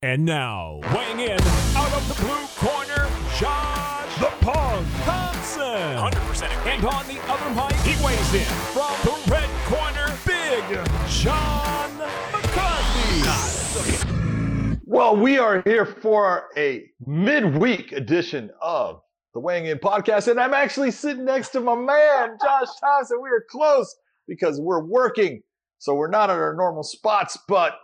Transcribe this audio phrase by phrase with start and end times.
[0.00, 1.40] And now, weighing in
[1.74, 5.64] out of the blue corner, Josh the Punk Thompson.
[5.64, 10.62] 100% And on the other mic, he weighs in from the red corner, Big
[11.08, 11.98] John
[12.30, 13.26] McCarthy.
[14.84, 19.02] Well, we are here for a midweek edition of
[19.34, 23.20] the Weighing In podcast, and I'm actually sitting next to my man, Josh Thompson.
[23.20, 23.96] We are close
[24.28, 25.42] because we're working,
[25.78, 27.74] so we're not at our normal spots, but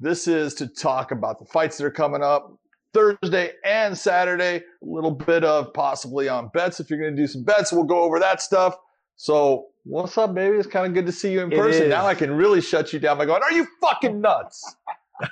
[0.00, 2.52] this is to talk about the fights that are coming up
[2.92, 4.56] Thursday and Saturday.
[4.56, 6.80] A little bit of possibly on bets.
[6.80, 8.76] If you're going to do some bets, we'll go over that stuff.
[9.16, 10.56] So, what's up, baby?
[10.56, 11.84] It's kind of good to see you in It person.
[11.84, 11.88] is.
[11.90, 14.76] Now I can really shut you down by going, Are you fucking nuts?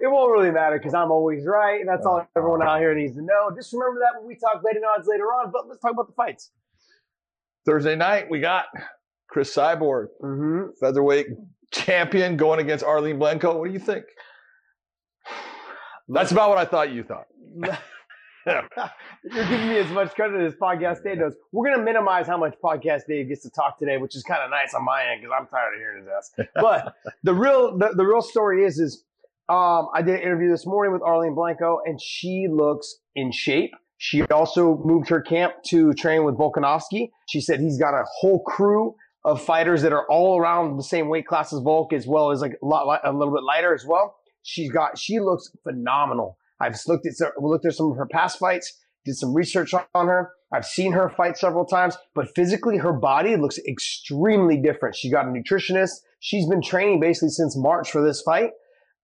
[0.00, 1.80] It won't really matter because I'm always right.
[1.80, 3.50] and That's all everyone out here needs to know.
[3.54, 5.50] Just remember that when we talk betting odds later on.
[5.52, 6.50] But let's talk about the fights.
[7.64, 8.66] Thursday night, we got
[9.28, 10.70] Chris Cyborg, Mm-hmm.
[10.80, 11.28] featherweight
[11.74, 13.58] champion, going against Arlene Blencowe.
[13.58, 14.04] What do you think?
[16.08, 17.26] That's about what I thought you thought.
[18.46, 21.34] You're giving me as much credit as Podcast Dave does.
[21.52, 24.42] We're going to minimize how much Podcast Dave gets to talk today, which is kind
[24.42, 26.48] of nice on my end because I'm tired of hearing his ass.
[26.54, 29.04] But the real the, the real story is is
[29.48, 33.72] um, I did an interview this morning with Arlene Blencowe, and she looks in shape.
[33.96, 37.10] She also moved her camp to train with Volkanovski.
[37.28, 38.94] She said he's got a whole crew
[39.24, 42.40] of fighters that are all around the same weight class as Volk, as well as
[42.40, 44.16] like a lot, a little bit lighter as well.
[44.42, 46.36] She's got, she looks phenomenal.
[46.60, 50.06] I've looked at, looked at some of her past fights, did some research on on
[50.06, 50.32] her.
[50.52, 54.94] I've seen her fight several times, but physically her body looks extremely different.
[54.94, 55.92] She got a nutritionist.
[56.20, 58.50] She's been training basically since March for this fight.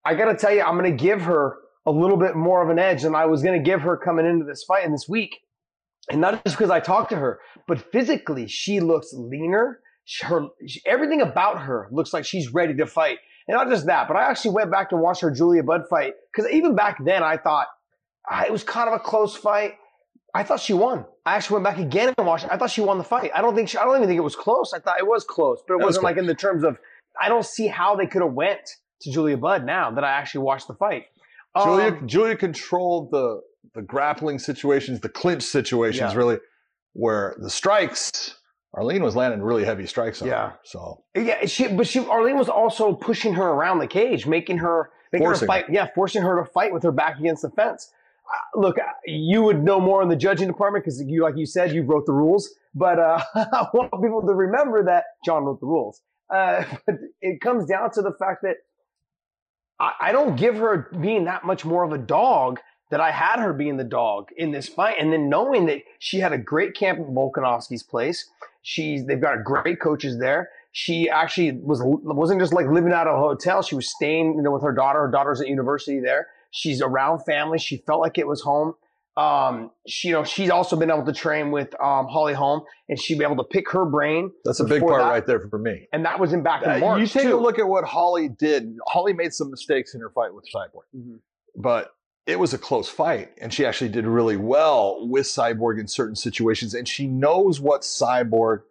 [0.04, 2.70] I got to tell you, I'm going to give her a little bit more of
[2.70, 5.08] an edge than I was going to give her coming into this fight in this
[5.08, 5.38] week.
[6.10, 9.80] And not just because I talked to her, but physically she looks leaner.
[10.22, 10.46] Her
[10.86, 13.18] everything about her looks like she's ready to fight.
[13.46, 16.14] And not just that, but I actually went back and watched her Julia Budd fight
[16.32, 17.66] because even back then I thought
[18.30, 19.74] ah, it was kind of a close fight.
[20.34, 21.04] I thought she won.
[21.26, 22.46] I actually went back again and watched.
[22.50, 23.30] I thought she won the fight.
[23.34, 24.72] I don't think she, I don't even think it was close.
[24.72, 26.78] I thought it was close, but it, was wasn't like in the terms of.
[27.20, 28.60] I don't see how they could have went
[29.02, 31.06] to Julia Budd now that I actually watched the fight.
[31.60, 33.42] Julia, Um, Julia controlled the
[33.74, 36.18] the grappling situations, the clinch situations, Yeah.
[36.18, 36.38] really,
[36.92, 38.36] where the strikes.
[38.74, 40.50] Arlene was landing really heavy strikes on Yeah.
[40.50, 40.58] her.
[40.62, 44.90] So Yeah, she but she Arlene was also pushing her around the cage, making her
[45.12, 45.70] making Forcing her fight.
[45.70, 47.92] Yeah, forcing her to fight with her back against the fence.
[48.32, 51.46] Uh, look, uh, you would know more in the judging department because you, like you
[51.46, 52.48] said, you wrote the rules.
[52.74, 56.00] But uh, I want people to remember that John wrote the rules.
[56.32, 58.58] Uh, but it comes down to the fact that
[59.80, 62.60] I, I don't give her being that much more of a dog
[62.90, 66.18] that I had her being the dog in this fight, and then knowing that she
[66.18, 68.28] had a great camp at Volkanovski's place.
[68.62, 70.48] She's they've got great coaches there.
[70.72, 73.62] She actually was wasn't just like living out of a hotel.
[73.62, 75.00] She was staying you know, with her daughter.
[75.00, 76.28] Her daughter's at university there.
[76.52, 77.58] She's around family.
[77.58, 78.74] She felt like it was home.
[79.16, 82.98] Um, she, you know, she's also been able to train with um, Holly Holm, and
[82.98, 84.30] she'd be able to pick her brain.
[84.44, 85.88] that's a big part that- right there for me.
[85.92, 87.00] And that was in back in Uh, March.
[87.00, 87.36] you take too.
[87.36, 88.76] a look at what Holly did.
[88.86, 91.18] Holly made some mistakes in her fight with Cyborg, Mhm.
[91.56, 91.90] but
[92.30, 96.16] it was a close fight, and she actually did really well with Cyborg in certain
[96.16, 96.74] situations.
[96.74, 98.62] And she knows what Cyborg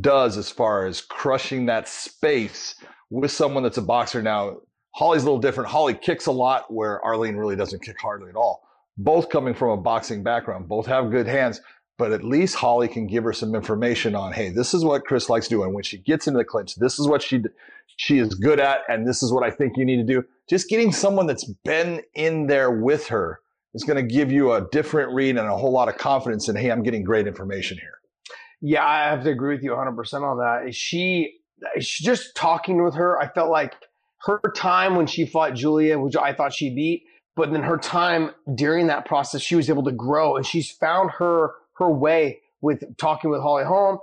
[0.00, 2.74] does as far as crushing that space
[3.10, 4.22] with someone that's a boxer.
[4.22, 4.60] Now,
[4.92, 5.68] Holly's a little different.
[5.68, 8.66] Holly kicks a lot, where Arlene really doesn't kick hardly at all.
[8.96, 11.60] Both coming from a boxing background, both have good hands.
[11.98, 15.28] But at least Holly can give her some information on, hey, this is what Chris
[15.28, 15.74] likes doing.
[15.74, 17.42] When she gets into the clinch, this is what she
[17.96, 20.24] she is good at, and this is what I think you need to do.
[20.48, 23.40] Just getting someone that's been in there with her
[23.74, 26.56] is going to give you a different read and a whole lot of confidence in,
[26.56, 27.94] hey, I'm getting great information here.
[28.60, 30.74] Yeah, I have to agree with you 100% on that.
[30.74, 31.38] She,
[31.80, 33.74] she just talking with her, I felt like
[34.24, 37.04] her time when she fought Julia, which I thought she beat,
[37.34, 41.12] but then her time during that process, she was able to grow and she's found
[41.18, 43.98] her her way with talking with Holly Holm,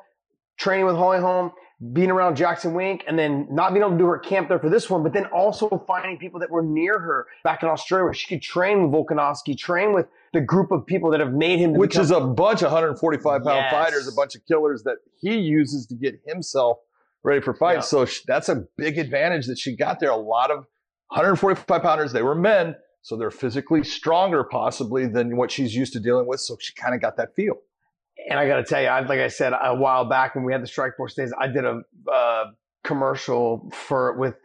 [0.57, 1.51] training with Holly Holm,
[1.93, 4.69] being around Jackson Wink, and then not being able to do her camp there for
[4.69, 8.13] this one, but then also finding people that were near her back in Australia where
[8.13, 11.73] she could train with Volkanovski, train with the group of people that have made him
[11.73, 13.71] Which become- is a bunch of 145 pound Yes.
[13.71, 16.79] fighters, a bunch of killers that he uses to get himself
[17.23, 17.87] ready for fights.
[17.87, 20.09] So sh- that's a big advantage that she got there.
[20.11, 20.65] A lot of
[21.11, 25.99] 145 pounders, they were men, so they're physically stronger possibly than what she's used to
[26.01, 26.41] dealing with.
[26.41, 27.55] So she kind of got that feel.
[28.29, 30.53] And I got to tell you, I, like I said a while back when we
[30.53, 31.81] had the Strikeforce days, I did a
[32.11, 32.45] uh,
[32.83, 34.35] commercial for with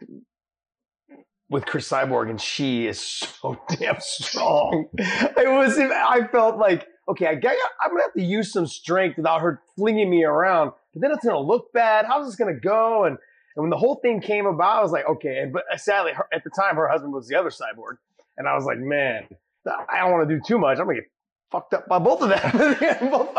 [1.49, 4.87] with Chris Cyborg, and she is so damn strong.
[4.97, 5.77] It was.
[5.77, 10.09] I felt like okay, I I'm gonna have to use some strength without her flinging
[10.09, 10.71] me around.
[10.93, 12.05] But then it's gonna look bad.
[12.05, 13.03] How's this gonna go?
[13.03, 13.17] And
[13.55, 15.45] and when the whole thing came about, I was like, okay.
[15.51, 17.97] But sadly, her, at the time, her husband was the other cyborg.
[18.37, 19.27] And I was like, man,
[19.67, 20.79] I don't want to do too much.
[20.79, 21.09] I'm gonna get
[21.51, 23.09] fucked up by both of them.
[23.11, 23.33] both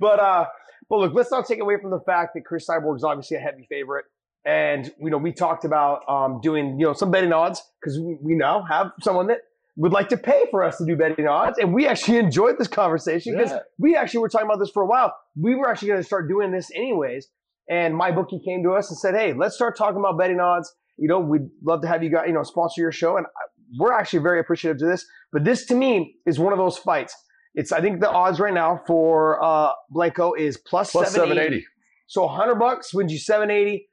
[0.00, 0.46] but uh,
[0.88, 3.40] but look, let's not take away from the fact that Chris Cyborg is obviously a
[3.40, 4.04] heavy favorite.
[4.46, 8.18] And you know, we talked about um, doing you know some betting odds because we,
[8.20, 9.38] we now have someone that
[9.76, 12.68] would like to pay for us to do betting odds, and we actually enjoyed this
[12.68, 13.58] conversation because Yeah.
[13.78, 15.16] we actually were talking about this for a while.
[15.34, 17.28] We were actually going to start doing this anyways,
[17.70, 20.72] and my bookie came to us and said, "Hey, let's start talking about betting odds.
[20.98, 23.48] You know, we'd love to have you guys, you know, sponsor your show, and I-
[23.78, 25.06] we're actually very appreciative to this.
[25.32, 27.16] But this to me is one of those fights.
[27.54, 31.60] It's I think the odds right now for uh, Blencowe is plus, Plus 780.
[31.60, 31.66] 780.
[32.06, 33.88] So 100 bucks wins you 780.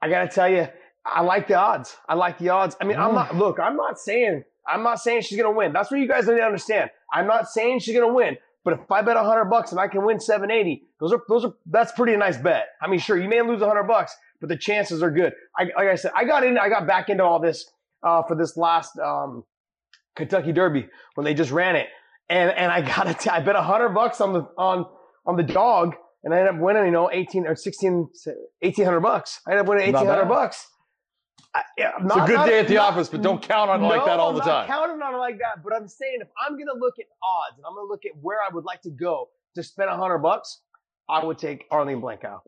[0.00, 0.68] I got to tell you,
[1.04, 1.96] I like the odds.
[2.08, 2.76] I like the odds.
[2.80, 5.72] I mean, I'm not, look, I'm not saying, I'm not saying she's going to win.
[5.72, 6.90] That's what you guys need to understand.
[7.12, 9.88] I'm not saying she's going to win, but if I bet 100 bucks and I
[9.88, 12.66] can win 780, those are, those are, that's pretty nice bet.
[12.82, 15.32] I mean, sure, you may lose 100 bucks, but the chances are good.
[15.56, 17.70] I, like I said, I got in, I got back into all this
[18.02, 19.44] uh, for this last um,
[20.16, 21.88] Kentucky Derby when they just ran it.
[22.28, 24.86] And, and I got to, I bet 100 bucks on the, on,
[25.26, 28.08] on the dog and I ended up winning, you know, 18 or 16,
[28.60, 29.40] 1800 bucks.
[29.46, 30.66] I ended up winning 1800 bucks.
[31.54, 34.04] I, yeah, It's a good day at the office, but don't count on it like
[34.04, 34.66] that all I'm the not time.
[34.66, 37.56] counting on it like that, but I'm saying if I'm going to look at odds
[37.56, 39.92] and I'm going to look at where I would like to go to spend a
[39.92, 40.60] 100 bucks,
[41.08, 42.40] I would take Arlene Blencowe.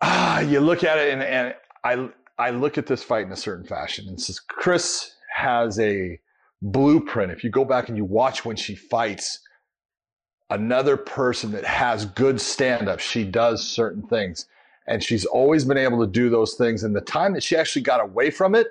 [0.00, 1.54] ah, you look at it and, and
[1.84, 2.08] I
[2.40, 4.08] I look at this fight in a certain fashion.
[4.08, 6.18] And says Chris has a
[6.62, 7.30] blueprint.
[7.32, 9.40] If you go back and you watch when she fights
[10.48, 14.46] another person that has good stand up, she does certain things.
[14.86, 16.82] And she's always been able to do those things.
[16.82, 18.66] And the time that she actually got away from it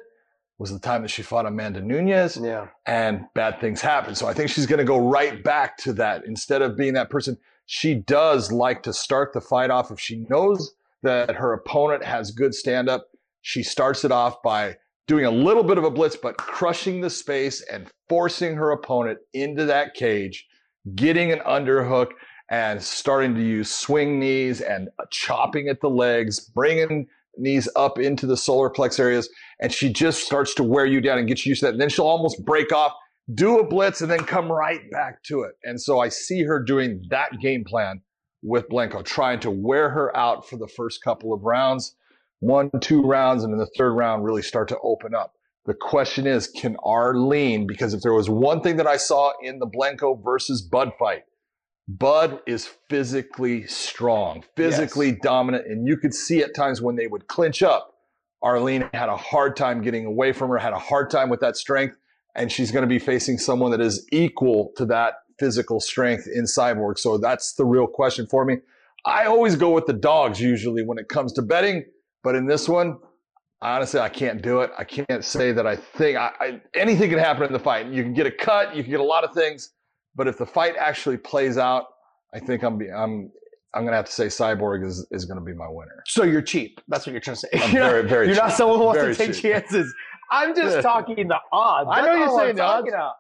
[0.58, 2.68] was the time that she fought Amanda Nunes Yeah.
[2.86, 4.16] and bad things happen.
[4.16, 7.10] So I think she's going to go right back to that instead of being that
[7.10, 7.38] person.
[7.66, 10.74] She does like to start the fight off if she knows
[11.04, 13.09] that her opponent has good stand up.
[13.42, 14.78] She starts it off by
[15.08, 19.20] doing a little bit of a blitz, but crushing the space and forcing her opponent
[19.34, 20.46] into that cage,
[20.96, 22.10] getting an underhook
[22.52, 27.08] and starting to use swing knees and chopping at the legs, bringing
[27.38, 31.18] knees up into the solar plex areas and she just starts to wear you down
[31.18, 31.74] and get you used to that.
[31.74, 32.94] And then she'll almost break off,
[33.34, 35.52] do a blitz, and then come right back to it.
[35.64, 38.02] And so I see her doing that game plan
[38.42, 41.96] with Blencowe, trying to wear her out for the first couple of rounds,
[42.40, 45.34] one, two rounds, and in the third round, really start to open up.
[45.66, 49.60] The question is, can Arlene, because if there was one thing that I saw in
[49.60, 51.24] the Blencowe versus Budd fight,
[51.88, 57.28] Budd is physically strong, physically dominant, and you could see at times when they would
[57.28, 57.96] clinch up,
[58.42, 61.58] Arlene had a hard time getting away from her, had a hard time with that
[61.58, 61.98] strength,
[62.36, 66.44] and she's going to be facing someone that is equal to that physical strength in
[66.44, 66.98] Cyborg.
[66.98, 68.58] So that's the real question for me.
[69.06, 71.86] I always go with the dogs usually when it comes to betting,
[72.24, 72.98] but in this one,
[73.62, 74.72] honestly, I can't do it.
[74.78, 77.88] I can't say that I think I, I, anything can happen in the fight.
[77.88, 79.72] You can get a cut, you can get a lot of things,
[80.16, 81.86] but if the fight actually plays out,
[82.34, 83.32] I think I'm I'm
[83.74, 86.04] I'm gonna have to say Cyborg is is gonna be my winner.
[86.08, 86.80] So you're cheap.
[86.88, 87.50] That's what you're trying to say.
[87.54, 88.28] I'm You're not- very very.
[88.28, 89.52] You're not someone who wants Very to take cheap.
[89.54, 89.94] chances.
[90.32, 91.90] I'm just talking the odds.
[91.92, 92.88] I know you're saying the odds.
[92.88, 93.16] about.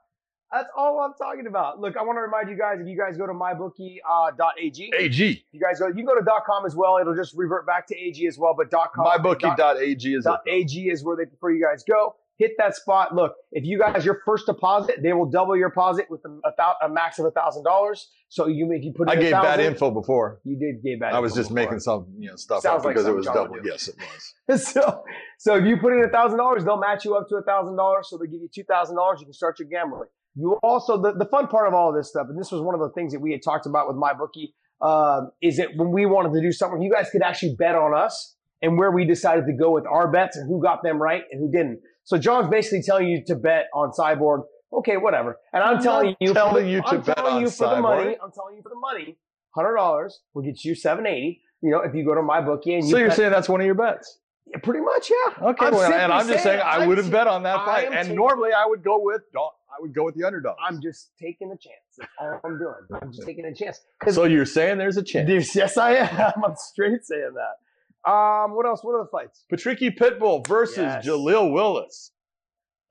[0.51, 1.79] That's all I'm talking about.
[1.79, 5.43] Look, I want to remind you guys if you guys go to mybookie.ag, uh, .ag,
[5.51, 6.97] you guys go, you can go to .com as well.
[6.97, 8.55] It'll just revert back to AG as well.
[8.57, 10.49] But .com, MyBookie.ag is it.
[10.49, 12.15] .ag is where they prefer you guys go.
[12.37, 13.13] Hit that spot.
[13.13, 16.85] Look, if you guys your first deposit, they will double your deposit with a, a,
[16.85, 18.07] a max of a thousand dollars.
[18.29, 20.39] So you you put in I gave bad info before.
[20.45, 21.13] You did give bad.
[21.13, 21.63] I was just before.
[21.63, 23.57] making some you know stuff Sounds up like because it was John double.
[23.63, 23.95] Yes, it
[24.47, 24.67] was.
[24.71, 25.03] so,
[25.37, 27.75] so if you put in a thousand dollars, they'll match you up to a thousand
[27.75, 28.07] dollars.
[28.09, 29.19] So they give you two thousand dollars.
[29.19, 30.07] You can start your gambling.
[30.39, 32.73] You also the, the fun part of all of this stuff, and this was one
[32.75, 35.91] of the things that we had talked about with my bookie, um, is that when
[35.91, 39.05] we wanted to do something, you guys could actually bet on us and where we
[39.05, 41.79] decided to go with our bets and who got them right and who didn't.
[42.05, 44.43] So John's basically telling you to bet on Cyborg.
[44.71, 45.37] Okay, whatever.
[45.51, 48.17] And I'm, I'm telling you, telling for the, you I'm telling you for the money.
[48.23, 49.17] I'm telling you for the money.
[49.55, 51.41] Hundred dollars will get you seven eighty.
[51.61, 53.49] You know, if you go to my bookie and you So you're bet- saying that's
[53.49, 54.19] one of your bets?
[54.45, 55.47] Yeah, pretty much, yeah.
[55.49, 57.65] Okay, I'm well, and I'm just saying, I I'm would have bet on that I
[57.65, 59.51] fight, and taking- normally I would go with don't.
[59.79, 60.55] I would go with the underdog.
[60.65, 61.75] I'm just taking a chance.
[61.97, 62.73] That's all I'm doing.
[63.01, 63.79] I'm just taking a chance.
[64.11, 65.27] So you're saying there's a chance?
[65.27, 66.33] there's- yes, I am.
[66.45, 68.09] I'm straight saying that.
[68.09, 68.83] Um, what else?
[68.83, 69.45] What are the fights?
[69.51, 71.05] Patricky Pitbull versus Yes.
[71.05, 72.11] Jaleel Willis.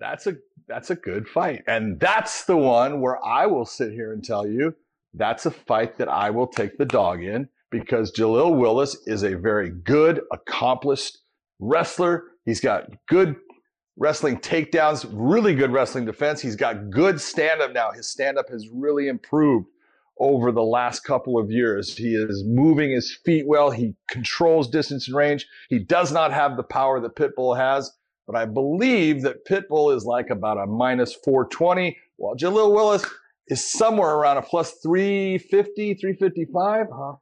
[0.01, 0.37] That's a
[0.69, 4.47] that's a good fight, and that's the one where I will sit here and tell
[4.47, 4.75] you
[5.15, 9.35] that's a fight that I will take the dog in because Jaleel Willis is a
[9.35, 11.19] very good, accomplished
[11.59, 12.25] wrestler.
[12.45, 13.35] He's got good
[13.99, 16.41] wrestling takedowns, really good wrestling defense.
[16.41, 17.91] He's got good stand up now.
[17.91, 19.67] His stand up has really improved
[20.21, 21.97] over the last couple of years.
[21.97, 23.71] He is moving his feet well.
[23.71, 25.47] He controls distance and range.
[25.69, 27.93] He does not have the power that Pitbull has,
[28.27, 33.05] but I believe that Pitbull is like about a minus 420, while Jaleel Willis
[33.49, 36.87] is somewhere around a plus 350, 355.
[36.87, 37.15] Uh-huh.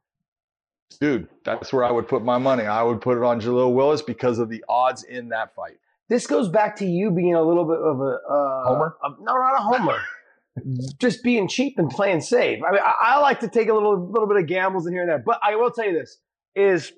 [0.99, 2.63] Dude, that's where I would put my money.
[2.63, 5.77] I would put it on Jaleel Willis because of the odds in that fight.
[6.09, 8.95] This goes back to you being a little bit of a uh, Homer?
[9.03, 9.99] a- no, not a homer.
[10.99, 12.61] Just being cheap and playing safe.
[12.67, 15.03] I mean, I, I like to take a little little bit of gambles in here
[15.03, 16.17] and there, but I will tell you this:
[16.55, 16.93] is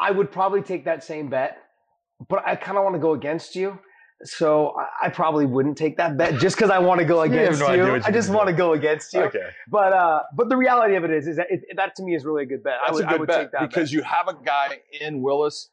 [0.00, 1.58] I would probably take that same bet,
[2.28, 3.78] but I kind of want to go against you.
[4.22, 7.32] So I, I probably wouldn't take that bet just because I want to go You
[7.32, 8.00] against no you.
[8.04, 9.20] I just want to go against you.
[9.24, 9.50] Okay.
[9.68, 12.24] But uh, but the reality of it is, is that it, that to me is
[12.24, 12.78] really a good bet.
[12.86, 13.92] I would, a I good would bet take that because bet.
[13.92, 15.68] you have a guy in Willis,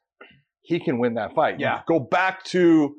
[0.61, 1.59] he can win that fight.
[1.59, 1.81] Yeah.
[1.87, 2.95] go back to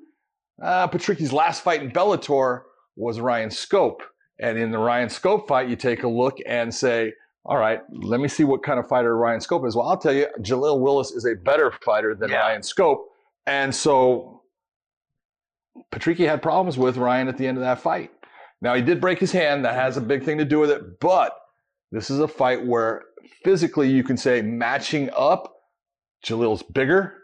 [0.63, 2.63] uh, Patricky's last fight in Bellator
[2.97, 4.03] was Ryan Scope,
[4.39, 7.13] and in the Ryan Scope fight, you take a look and say,
[7.45, 10.13] "All right, let me see what kind of fighter Ryan Scope is." Well, I'll tell
[10.13, 12.41] you, Jaleel Willis is a better fighter than Yeah.
[12.41, 13.09] Ryan Scope,
[13.47, 14.43] and so
[15.93, 18.11] Patricky had problems with Ryan at the end of that fight.
[18.61, 21.01] Now he did break his hand; that has a big thing to do with it,
[21.01, 21.33] but
[21.91, 23.03] this is a fight where
[23.45, 25.53] physically you can say matching up,
[26.25, 27.15] Jaleel's bigger,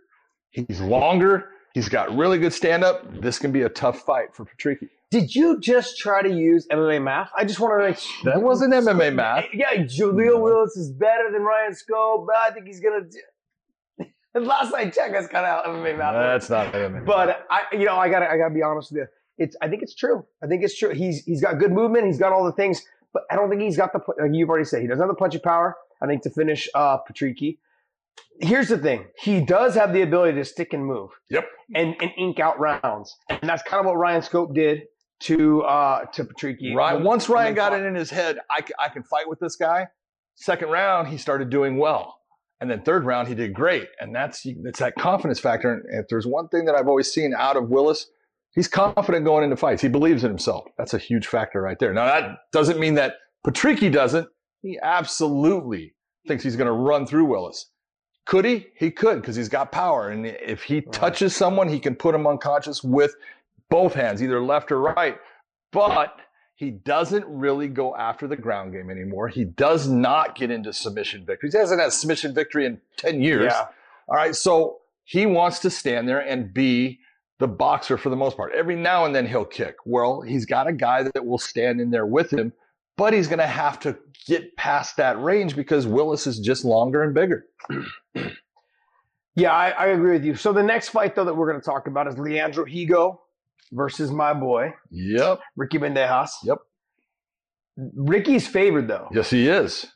[0.51, 3.21] he's longer, he's got really good stand up.
[3.21, 4.89] This can be a tough fight for Patricky.
[5.11, 7.31] Did you just try to use MMA math?
[7.35, 8.33] I just want to make sure.
[8.33, 9.47] That wasn't MMA math.
[9.55, 13.03] Yeah, Jaleel Willis is better than Ryan Scope, but I think he's gonna.
[13.03, 14.05] Do...
[14.35, 16.13] And last I checked, that's kind of MMA math.
[16.13, 17.07] That's not MMA.
[17.07, 19.07] But I, you know, I gotta, I gotta be honest with you.
[19.39, 20.25] It's, I think it's true.
[20.45, 20.91] I think it's true.
[20.91, 22.07] He's, he's got good movement.
[22.07, 22.83] He's got all the things,
[23.15, 24.01] but I don't think he's got the.
[24.21, 25.77] Like you've already said, he doesn't have the punching power.
[26.03, 27.57] I think to finish uh, Patricky.
[28.41, 31.11] Here's the thing: he does have the ability to stick and move.
[31.31, 31.47] Yep.
[31.75, 34.83] And and ink out rounds, and that's kind of what Ryan Scope did
[35.21, 36.75] to uh to Patricky.
[36.75, 37.81] Ryan, once Ryan got fought.
[37.81, 39.89] it in his head, I, I can fight with this guy.
[40.37, 42.19] Second round, he started doing well.
[42.61, 43.89] And then third round, he did great.
[44.01, 45.73] And that's it's that confidence factor.
[45.73, 48.07] And if there's one thing that I've always seen out of Willis,
[48.55, 49.83] he's confident going into fights.
[49.83, 50.65] He believes in himself.
[50.77, 51.93] That's a huge factor right there.
[51.93, 53.15] Now, that doesn't mean that
[53.47, 54.29] Patricky doesn't.
[54.63, 55.95] He absolutely
[56.27, 57.71] thinks he's going to run through Willis.
[58.29, 58.67] Could he?
[58.75, 60.11] He could because he's got power.
[60.11, 60.93] And if he Right.
[60.93, 63.17] touches someone, he can put him unconscious with
[63.71, 65.19] both hands, either left or right.
[65.73, 66.21] But
[66.55, 69.29] he doesn't really go after the ground game anymore.
[69.29, 71.55] He does not get into submission victories.
[71.55, 73.51] He hasn't had submission victory in 10 years.
[73.51, 73.69] Yeah.
[74.09, 74.37] All right.
[74.37, 77.01] So he wants to stand there and be
[77.39, 78.53] the boxer for the most part.
[78.55, 79.77] Every now and then he'll kick.
[79.87, 82.53] Well, he's got a guy that will stand in there with him,
[82.99, 87.03] but he's going to have to get past that range because Willis is just longer
[87.03, 87.47] and bigger.
[89.35, 90.35] Yeah, I, I agree with you.
[90.35, 93.19] So the next fight though that we're going to talk about is Leandro Higo
[93.71, 95.39] versus my boy Yep.
[95.57, 96.31] Ricky Bandejas.
[96.43, 96.59] Yep.
[97.95, 99.09] Ricky's favored though.
[99.13, 99.87] Yes, he is.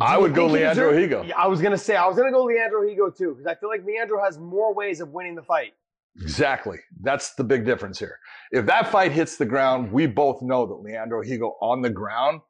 [0.00, 1.28] I Do you would go Leandro Higo.
[1.36, 3.84] I was gonna say I was gonna go Leandro Higo too because I feel like
[3.84, 5.72] Leandro has more ways of winning the fight.
[6.20, 6.78] Exactly.
[7.02, 8.18] That's the big difference here.
[8.52, 12.40] If that fight hits the ground, we both know that Leandro Higo on the ground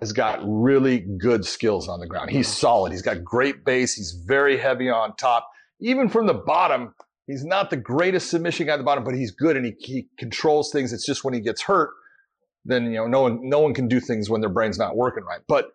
[0.00, 2.30] has got really good skills on the ground.
[2.30, 2.60] He's mm-hmm.
[2.60, 2.92] solid.
[2.92, 3.94] He's got great base.
[3.94, 5.48] He's very heavy on top.
[5.80, 6.94] Even from the bottom,
[7.26, 10.08] he's not the greatest submission guy at the bottom, but he's good and he, he
[10.18, 10.92] controls things.
[10.92, 11.90] It's just when he gets hurt,
[12.64, 15.24] then you know no one no one can do things when their brain's not working
[15.24, 15.40] right.
[15.46, 15.66] But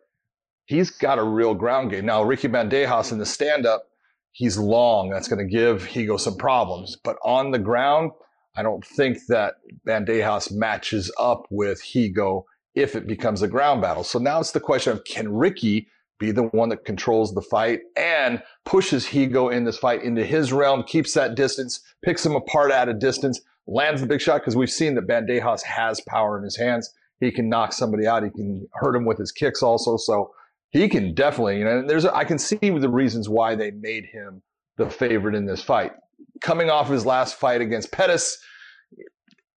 [0.66, 2.06] he's got a real ground game.
[2.06, 3.84] Now Ricky Bandejas in the stand up,
[4.32, 5.10] he's long.
[5.10, 6.98] That's going to give Higo some problems.
[7.04, 8.12] But on the ground,
[8.56, 9.56] I don't think that
[9.88, 12.44] Bandejas matches up with Higo
[12.76, 14.04] if it becomes a ground battle.
[14.04, 15.88] So now it's the question of can Ricky
[16.20, 20.52] be the one that controls the fight and pushes Higo in this fight into his
[20.52, 24.56] realm, keeps that distance, picks him apart at a distance, lands the big shot because
[24.56, 26.94] we've seen that Bandejas has power in his hands.
[27.20, 28.24] He can knock somebody out.
[28.24, 29.98] He can hurt him with his kicks also.
[29.98, 30.32] So
[30.72, 34.42] he can definitely, you know, there's, I can see the reasons why they made him
[34.78, 35.94] the favorite in this fight.
[36.42, 38.38] Coming off his last fight against Pettis,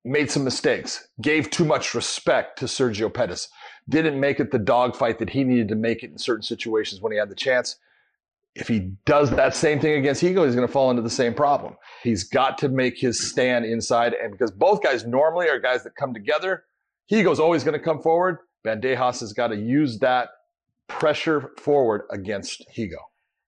[0.05, 3.49] made some mistakes, gave too much respect to Sergio Pettis,
[3.89, 7.13] didn't make it the dogfight that he needed to make it in certain situations when
[7.13, 7.77] he had the chance.
[8.55, 11.35] If he does that same thing against Higo, he's going to fall into the same
[11.35, 11.77] problem.
[12.03, 15.95] He's got to make his stand inside, and because both guys normally are guys that
[15.95, 16.65] come together,
[17.11, 18.39] Higo's always going to come forward.
[18.67, 20.31] Bandejas has got to use that
[20.99, 22.97] pressure forward against Higo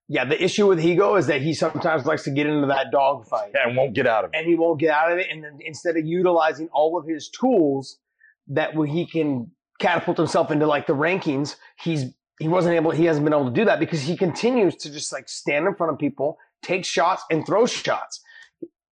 [0.07, 3.53] Yeah, the issue with Higo is that he sometimes likes to get into that dogfight
[3.63, 4.37] and won't get out of it.
[4.37, 5.27] and he won't get out of it.
[5.31, 7.97] And then instead of utilizing all of his tools
[8.47, 12.05] that he can catapult himself into like the rankings, he's
[12.39, 12.91] he wasn't able.
[12.91, 15.73] He hasn't been able to do that because he continues to just like stand in
[15.75, 18.21] front of people, take shots, and throw shots.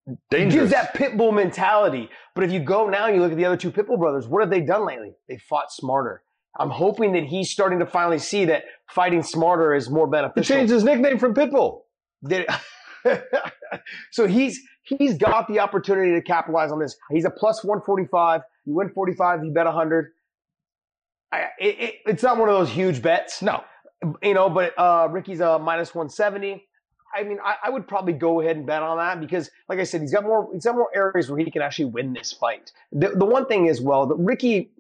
[0.06, 0.54] He Dangerous.
[0.56, 2.10] gives that pit bull mentality.
[2.36, 4.28] But if you go now and you look at the other two pit bull brothers,
[4.28, 5.12] what have they done lately?
[5.28, 6.24] They fought smarter.
[6.60, 10.56] I'm hoping that he's starting to finally see that fighting smarter is more he beneficial.
[10.56, 11.82] changed his nickname from Pitbull.
[12.28, 12.48] Did-
[14.12, 16.96] so he's he's got the opportunity to capitalize on this.
[17.12, 18.42] He's a plus 145.
[18.66, 20.12] You win 45, you bet 100.
[21.32, 23.42] I, it, it, it's not one of those huge bets.
[23.42, 23.64] No.
[24.22, 26.66] You know, but uh, Ricky's a minus 170.
[27.16, 29.84] I mean, I, I, would probably go ahead and bet on that because, like I
[29.84, 32.72] said, he's got more he's got more areas where he can actually win this fight.
[32.92, 34.72] The, the one thing is, well, that Ricky,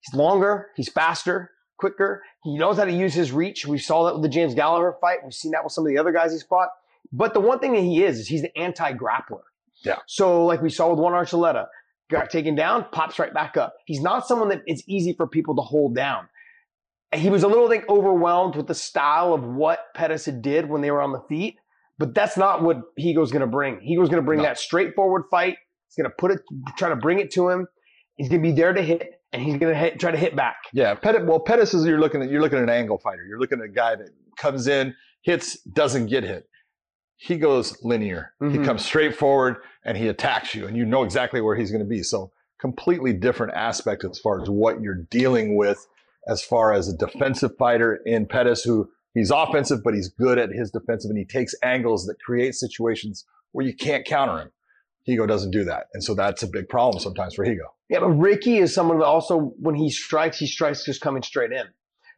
[0.00, 2.22] he's longer, he's faster, quicker.
[2.44, 3.66] He knows how to use his reach.
[3.66, 5.18] We saw that with the James Gallagher fight.
[5.24, 6.68] We've seen that with some of the other guys he's fought.
[7.12, 9.40] But the one thing that he is is he's an anti-grappler.
[9.84, 9.98] Yeah.
[10.06, 11.66] So like we saw with Juan Archuleta,
[12.10, 13.74] got taken down, pops right back up.
[13.86, 16.28] He's not someone that it's easy for people to hold down.
[17.14, 20.82] He was a little like overwhelmed with the style of what Pettis had did when
[20.82, 21.56] they were on the feet,
[21.98, 23.76] but that's not what Higo's going to bring.
[23.76, 24.44] Higo's going to bring no.
[24.44, 25.56] that straightforward fight.
[25.86, 26.40] He's going to put it,
[26.76, 27.66] try to bring it to him.
[28.16, 30.56] He's going to be there to hit, and he's going to try to hit back.
[30.72, 31.22] Yeah, Pettis.
[31.24, 33.24] Well, Pettis is you're looking at you're looking at an angle fighter.
[33.24, 36.48] You're looking at a guy that comes in, hits, doesn't get hit
[37.18, 38.32] he goes linear.
[38.40, 38.60] Mm-hmm.
[38.60, 41.82] He comes straight forward and he attacks you, and you know exactly where he's going
[41.82, 42.02] to be.
[42.02, 42.30] So,
[42.60, 45.86] completely different aspect as far as what you're dealing with,
[46.26, 50.50] as far as a defensive fighter in Pettis, who he's offensive, but he's good at
[50.50, 54.50] his defensive, and he takes angles that create situations where you can't counter him.
[55.08, 55.86] Higo doesn't do that.
[55.94, 57.66] And so that's a big problem sometimes for Higo.
[57.88, 61.52] Yeah, but Ricky is someone that also, when he strikes, he strikes just coming straight
[61.52, 61.64] in.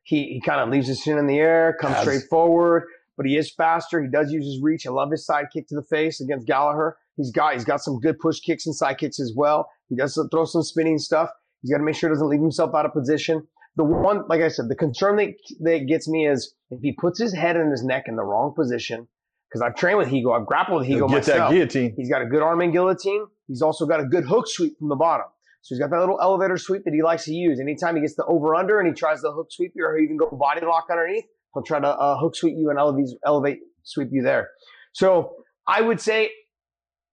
[0.02, 2.84] He, he kind of leaves his chin in the air, comes As, straight forward
[3.20, 4.00] but he is faster.
[4.00, 4.86] He does use his reach.
[4.86, 6.96] I love his side kick to the face against Gallagher.
[7.18, 9.68] He's got he's got some good push kicks and side kicks as well.
[9.90, 11.28] He does throw some spinning stuff.
[11.60, 13.46] He's got to make sure he doesn't leave himself out of position.
[13.76, 17.20] The one, like I said, the concern that, that gets me is if he puts
[17.20, 19.06] his head and his neck in the wrong position,
[19.50, 21.38] because I've trained with Higo, I've grappled with Higo Get myself.
[21.38, 21.94] that guillotine.
[21.96, 23.26] He's got a good arm and guillotine.
[23.48, 25.26] He's also got a good hook sweep from the bottom.
[25.62, 27.58] So he's got that little elevator sweep that he likes to use.
[27.60, 30.28] Anytime he gets the over under and he tries the hook sweep or even go
[30.30, 34.22] body lock underneath, he'll try to uh, hook sweep you and elevate, elevate sweep you
[34.22, 34.50] there.
[34.92, 35.34] So
[35.66, 36.30] I would say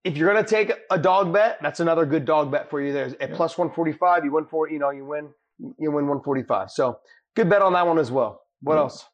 [0.04, 2.92] if you're going to take a dog bet, that's another good dog bet for you
[2.92, 3.06] there.
[3.20, 6.70] At plus 145, you win for, you know, you win, you win 145.
[6.70, 7.00] So
[7.34, 8.42] good bet on that one as well.
[8.62, 8.80] What yeah.
[8.80, 9.04] else?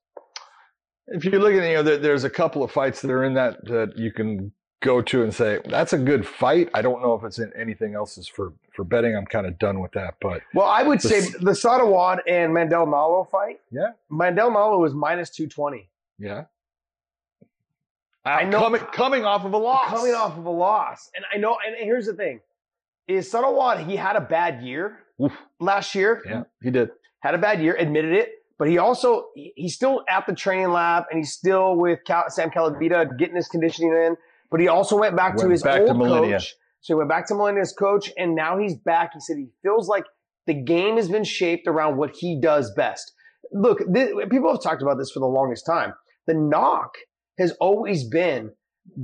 [1.09, 3.35] If you look at you know, there, there's a couple of fights that are in
[3.35, 6.69] that that you can go to and say that's a good fight.
[6.75, 9.17] I don't know if it's in anything else is for for betting.
[9.17, 10.15] I'm kind of done with that.
[10.21, 13.61] But well, I would the, say the Saad Awad and Mandel Nallo fight.
[13.71, 15.89] Yeah, Mandel Nallo was minus two twenty.
[16.19, 16.45] Yeah,
[18.25, 19.89] I know coming, coming off of a loss.
[19.89, 21.11] Coming off of a loss.
[21.15, 22.41] And I know, and here's the thing
[23.07, 25.33] is Saad Awad, he had a bad year Oof.
[25.61, 26.23] last year.
[26.27, 26.91] Yeah, he did.
[27.21, 28.31] Had a bad year, admitted it.
[28.59, 32.51] But he also, he's still at the training lab and he's still with Cal, Sam
[32.51, 34.17] Calavitta getting his conditioning in.
[34.51, 36.55] But he also went back went to his back old to coach.
[36.81, 39.13] So he went back to Millennia's coach and now he's back.
[39.15, 40.05] He said he feels like
[40.47, 43.13] the game has been shaped around what he does best.
[43.53, 45.95] Look, this, people have talked about this for the longest time.
[46.27, 46.95] The knock
[47.39, 48.53] has always been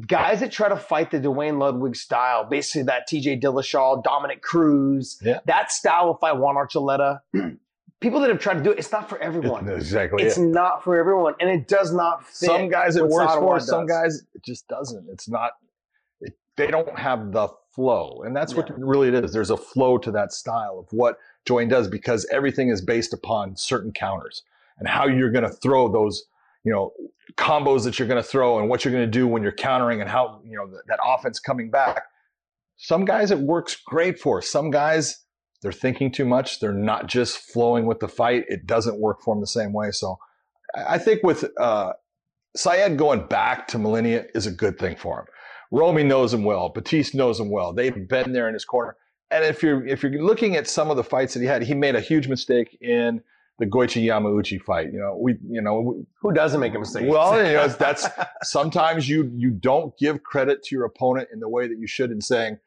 [0.07, 5.19] guys that try to fight the Duane Ludwig style, basically that TJ Dillashaw, Dominick Cruz,
[5.23, 5.41] yeah.
[5.47, 7.21] that style of fight, Juan Archuleta.
[8.01, 9.69] People that have tried to do it, it's not for everyone.
[9.69, 10.23] It's exactly.
[10.23, 10.47] It's it.
[10.47, 12.47] not for everyone, and it does not fit.
[12.47, 15.07] Some guys it works for, some guys it just doesn't.
[15.11, 15.53] It's not.
[16.21, 18.61] It, they don't have the flow, and that's yeah.
[18.61, 19.33] what really it is.
[19.33, 23.57] There's a flow to that style of what Duane does because everything is based upon
[23.57, 24.43] certain counters
[24.79, 26.25] and how you're going to throw those
[26.65, 26.93] you know
[27.37, 30.01] combos that you're going to throw and what you're going to do when you're countering
[30.01, 32.05] and how you know that, that offense coming back
[32.77, 35.25] some guys it works great for some guys
[35.62, 39.35] they're thinking too much they're not just flowing with the fight it doesn't work for
[39.35, 40.18] them the same way so
[40.75, 41.92] i think with uh
[42.57, 45.27] Saad going back to Millennia is a good thing for him.
[45.70, 46.68] Romy knows him well.
[46.68, 47.73] Batiste knows him well.
[47.73, 48.96] They've been there in his corner.
[49.31, 51.75] And if you're if you're looking at some of the fights that he had, he
[51.75, 53.23] made a huge mistake in
[53.61, 54.92] the Goiti Yamauchi fight.
[54.92, 57.05] You know, we, you know, we, who doesn't make a mistake?
[57.07, 58.09] Well, you know, that's
[58.42, 62.11] sometimes you you don't give credit to your opponent in the way that you should
[62.11, 62.59] in saying,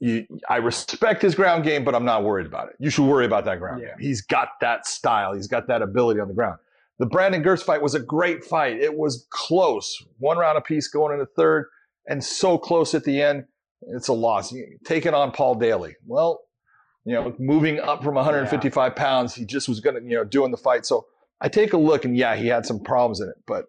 [0.00, 2.76] you, I respect his ground game, but I'm not worried about it.
[2.78, 3.88] You should worry about that ground yeah.
[3.88, 3.96] game.
[4.00, 5.34] He's got that style.
[5.34, 6.58] He's got that ability on the ground.
[6.98, 8.80] The Brandon Girtz fight was a great fight.
[8.80, 11.66] It was close, one round apiece going into third,
[12.06, 13.44] and so close at the end.
[13.88, 14.54] It's a loss.
[14.84, 15.96] Take it on Paul Daley.
[16.06, 16.42] Well,
[17.04, 19.02] you know, moving up from 155 yeah.
[19.02, 20.86] pounds, he just was going to, you know, doing the fight.
[20.86, 21.06] So
[21.40, 23.66] I take a look and yeah, he had some problems in it, but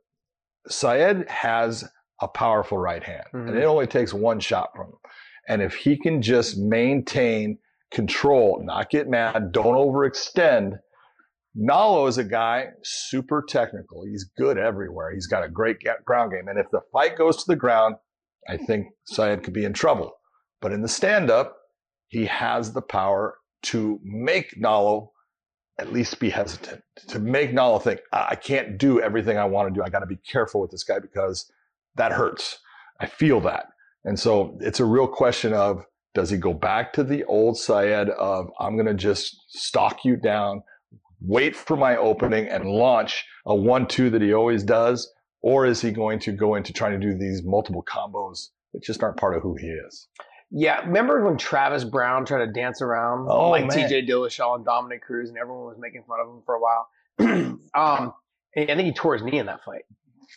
[0.70, 1.84] Saad has
[2.22, 3.50] a powerful right hand mm-hmm.
[3.50, 4.98] and it only takes one shot from him.
[5.47, 7.60] And if he can just maintain
[7.91, 10.79] control, not get mad, don't overextend.
[11.58, 14.03] Nallo is a guy super technical.
[14.05, 15.13] He's good everywhere.
[15.13, 16.47] He's got a great ground game.
[16.47, 17.95] And if the fight goes to the ground,
[18.49, 20.13] I think Syed could be in trouble.
[20.62, 21.58] But in the stand up,
[22.08, 25.10] he has the power to make Nallo
[25.77, 29.77] at least be hesitant, to make Nallo think, I can't do everything I want to
[29.77, 29.84] do.
[29.84, 31.51] I got to be careful with this guy because
[31.95, 32.60] that hurts.
[32.99, 33.67] I feel that.
[34.06, 38.10] And so it's a real question of does he go back to the old Syed
[38.10, 40.63] of I'm going to just stalk you down,
[41.20, 45.91] wait for my opening and launch a one-two that he always does, or is he
[45.91, 49.44] going to go into trying to do these multiple combos that just aren't part of
[49.44, 50.08] who he is?
[50.52, 53.89] Yeah, remember when Travis Browne tried to dance around Oh, like man.
[53.89, 56.88] TJ Dillashaw and Dominick Cruz, and everyone was making fun of him for a while.
[57.74, 58.13] um,
[58.56, 59.84] and I think he tore his knee in that fight.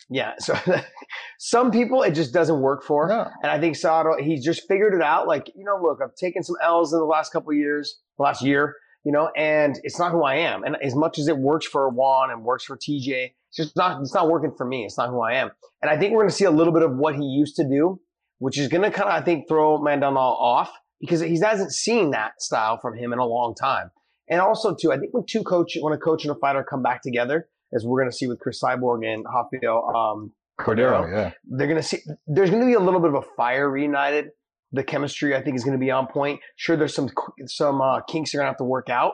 [0.09, 0.55] Yeah, so
[1.39, 3.07] some people it just doesn't work for.
[3.07, 3.27] No.
[3.43, 5.27] And I think Sato, he's just figured it out.
[5.27, 8.23] Like, you know, look, I've taken some L's in the last couple of years, the
[8.23, 10.63] last year, you know, and it's not who I am.
[10.63, 14.01] And as much as it works for Juan and works for TJ, it's just not,
[14.01, 14.85] it's not working for me.
[14.85, 15.51] It's not who I am.
[15.81, 17.63] And I think we're going to see a little bit of what he used to
[17.63, 17.99] do,
[18.39, 22.11] which is going to kind of, I think, throw Mandel off because he hasn't seen
[22.11, 23.91] that style from him in a long time.
[24.29, 26.83] And also, too, I think when two coach, when a coach and a fighter come
[26.83, 31.31] back together, as we're going to see with Chris Cyborg and Rafael um, Cordero, yeah.
[31.45, 34.29] they're going to see there's going to be a little bit of a fire reunited.
[34.71, 36.41] The chemistry I think is going to be on point.
[36.55, 37.09] Sure, there's some
[37.45, 39.13] some uh, kinks they're going to have to work out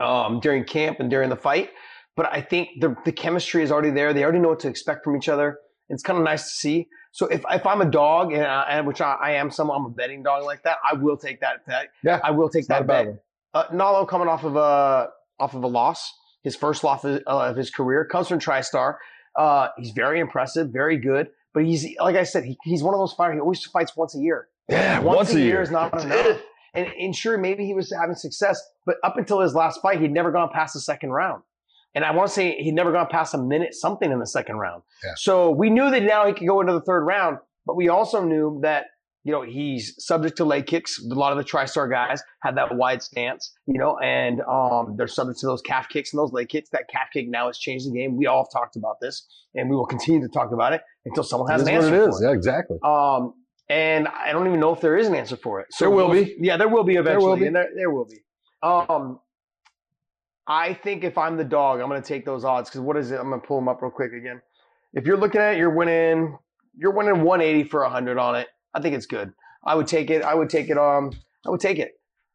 [0.00, 1.70] um, during camp and during the fight,
[2.16, 4.12] but I think the the chemistry is already there.
[4.12, 5.58] They already know what to expect from each other.
[5.88, 6.88] It's kind of nice to see.
[7.12, 9.86] So if, if I'm a dog and, I, and which I, I am, some I'm
[9.86, 11.88] a betting dog like that, I will take that bet.
[12.04, 13.08] Yeah, I will take that bet.
[13.52, 15.08] Uh, Nallo coming off of a
[15.40, 18.96] off of a loss, his first loss of, his career, comes from TriStar.
[19.36, 21.28] Uh, he's very impressive, very good.
[21.52, 23.34] But he's like I said, he, he's one of those fighters.
[23.34, 24.48] He always fights once a year.
[24.68, 26.40] Yeah, Once, a year, year is not enough.
[26.74, 30.12] And, and sure, maybe he was having success, but up until his last fight, he'd
[30.12, 31.42] never gone past the second round.
[31.94, 34.56] And I want to say he'd never gone past a minute something in the second
[34.56, 34.84] round.
[35.04, 35.14] Yeah.
[35.16, 38.22] So we knew that now he could go into the third round, but we also
[38.22, 38.84] knew that
[39.24, 40.98] you know he's subject to leg kicks.
[41.04, 45.06] A lot of the TriStar guys have that wide stance, you know, and um, they're
[45.08, 46.70] subject to those calf kicks and those leg kicks.
[46.70, 48.16] That calf kick now has changed the game.
[48.16, 51.22] We all have talked about this, and we will continue to talk about it until
[51.24, 52.20] someone has an is what answer it for is.
[52.20, 52.24] it.
[52.24, 52.76] Yeah, exactly.
[52.82, 53.34] Um,
[53.68, 55.66] and I don't even know if there is an answer for it.
[55.78, 56.36] There will those- be.
[56.40, 57.26] Yeah, there will be There eventually.
[57.30, 57.46] will be.
[57.46, 58.18] And there, there will be.
[58.62, 59.20] Um,
[60.46, 63.10] I think if I'm the dog, I'm going to take those odds because what is
[63.12, 63.20] it?
[63.20, 64.40] I'm going to pull them up real quick again.
[64.92, 66.36] If you're looking at it, you're winning.
[66.76, 68.48] You're winning 180 for 100 on it.
[68.74, 69.32] I think it's good.
[69.64, 70.22] I would take it.
[70.22, 70.78] I would take it.
[70.78, 71.10] Um,
[71.46, 71.92] I would take it.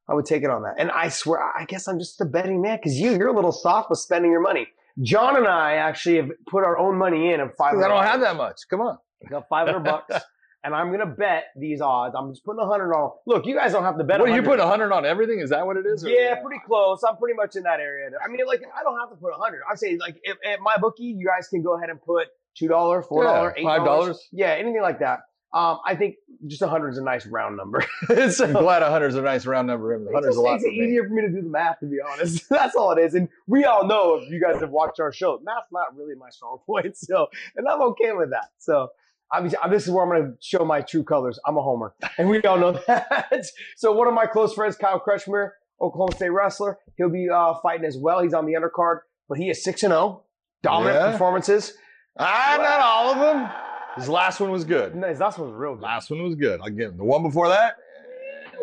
[0.07, 0.75] I would take it on that.
[0.77, 3.51] And I swear, I guess I'm just a betting man because you, you're a little
[3.51, 4.67] soft with spending your money.
[5.01, 7.75] John and I actually have put our own money in of five.
[7.77, 8.61] I don't have that much.
[8.69, 8.97] Come on.
[9.29, 10.23] got 500 bucks,
[10.63, 12.15] and I'm gonna bet these odds.
[12.17, 13.11] I'm just putting a 100 on.
[13.25, 14.19] Look, you guys don't have to bet.
[14.19, 14.45] What you 100.
[14.45, 15.39] putting 100 on everything?
[15.39, 16.05] Is that what it is?
[16.05, 17.01] or- Yeah, pretty close.
[17.03, 18.09] I'm pretty much in that area.
[18.23, 19.61] I mean, like, I don't have to put a 100.
[19.69, 22.27] I'd say, like, if, at my bookie, you guys can go ahead and put
[22.61, 23.85] $2, $4, Yeah, $8.
[23.85, 24.17] $5.
[24.31, 25.21] Yeah, anything like that.
[25.55, 26.15] Um, I think
[26.47, 27.85] just 100 is a nice round number.
[28.29, 29.93] so, I'm glad 100 is a nice round number.
[29.93, 30.85] it 100 is a lot makes for it me.
[30.85, 32.43] easier for me to do the math, to be honest.
[32.49, 33.13] That's all it is.
[33.15, 36.29] And we all know if you guys have watched our show, math's not really my
[36.29, 36.97] strong point.
[36.97, 38.49] So, and I'm okay with that.
[38.57, 38.89] So,
[39.31, 41.39] obviously, this is where I'm going to show my true colors.
[41.45, 43.45] I'm a homer, and we all know that.
[43.77, 47.85] so, one of my close friends, Kyle Crutchmer, Oklahoma State wrestler, he'll be uh, fighting
[47.85, 48.21] as well.
[48.21, 50.23] He's on the undercard, but he is six and zero,
[50.63, 51.11] dominant Yeah.
[51.13, 51.73] performances.
[52.19, 53.49] Ah, not all of them.
[53.95, 54.95] His last one was good.
[54.95, 55.83] No, his last one was real good.
[55.83, 56.61] Last one was good.
[56.61, 56.97] Him.
[56.97, 57.77] The one before that,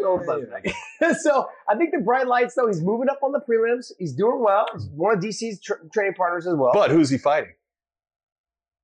[0.01, 0.23] No
[1.23, 3.93] so I think the bright lights, though, he's moving up on the prelims.
[3.99, 4.67] He's doing well.
[4.75, 6.73] He's one of DC's tr- training partners as well.
[6.75, 7.53] But who's he fighting?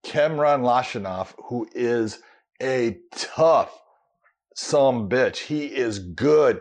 [0.06, 2.20] Kemran Lachinov, who is
[2.62, 3.78] a tough
[4.54, 5.38] some bitch.
[5.38, 6.60] He is good.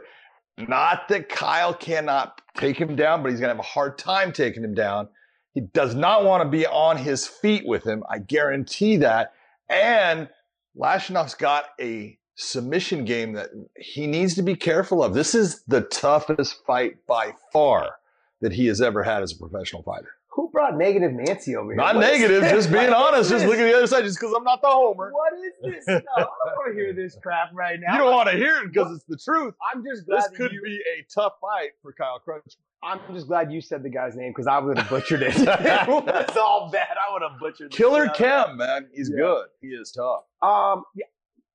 [0.58, 4.32] Not that Kyle cannot take him down, but he's going to have a hard time
[4.32, 5.08] taking him down.
[5.54, 8.04] He does not want to be on his feet with him.
[8.10, 9.34] I guarantee that.
[9.70, 10.30] And
[10.76, 15.14] Lachinov's got a submission game that he needs to be careful of.
[15.14, 17.96] This is the toughest fight by far
[18.42, 20.12] that he has ever had as a professional fighter.
[20.38, 21.76] Who brought negative Nancy over here?
[21.78, 23.32] Not What negative, just being honest.
[23.32, 25.12] Just look at the other side, just because I'm not the homer.
[25.12, 26.04] What is this stuff?
[26.16, 27.94] I don't want to hear this crap right now.
[27.94, 29.56] You don't want to hear it because it's the truth.
[29.74, 32.54] I'm just glad This could you, be a tough fight for Kyle Crutch.
[32.84, 35.34] I'm just glad you said the guy's name because I would have butchered it.
[35.38, 36.90] It's all bad.
[37.10, 37.72] I would have butchered.
[37.72, 39.18] Killer Kim, man, he's Yeah.
[39.24, 39.46] good.
[39.62, 40.22] He is tough.
[40.44, 41.06] Um, yeah,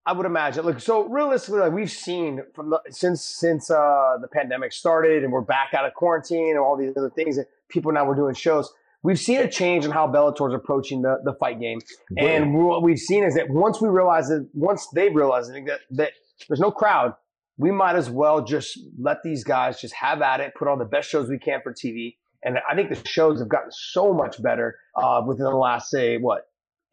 [0.04, 0.64] I would imagine.
[0.64, 5.32] Look, so realistically, like we've seen from the since since uh the pandemic started and
[5.32, 7.38] we're back out of quarantine and all these other things
[7.72, 8.72] people now we're doing shows.
[9.02, 11.80] We've seen a change in how Bellator's approaching the, the fight game.
[12.16, 16.12] And what we've seen is that once we realize that, once they realize that, that
[16.48, 17.14] there's no crowd,
[17.58, 20.84] we might as well just let these guys just have at it, put on the
[20.84, 22.16] best shows we can for TV.
[22.44, 26.18] And I think the shows have gotten so much better uh, within the last, say,
[26.18, 26.42] what,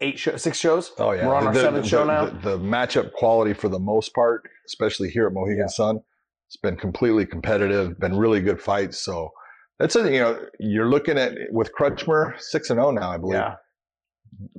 [0.02, 0.92] eight shows, six shows?
[0.98, 2.26] Oh yeah, We're on our The- seventh the- show now.
[2.26, 5.68] The, the matchup quality for the most part, especially here at Mohegan Yeah.
[5.68, 6.00] Sun,
[6.48, 8.00] it's been completely competitive.
[8.00, 8.98] Been really good fights.
[9.00, 9.32] So
[9.80, 13.40] that's a you know you're looking at with Crutchmer six and zero now, I believe.
[13.40, 13.56] Yeah.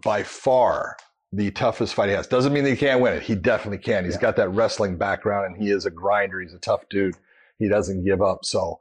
[0.02, 0.96] By far
[1.32, 2.26] the toughest fight he has.
[2.26, 3.22] Doesn't mean that he can't win it.
[3.22, 4.04] He definitely can.
[4.04, 4.20] He's Yeah.
[4.20, 6.40] got that wrestling background and he is a grinder.
[6.40, 7.14] He's a tough dude.
[7.58, 8.44] He doesn't give up.
[8.44, 8.80] So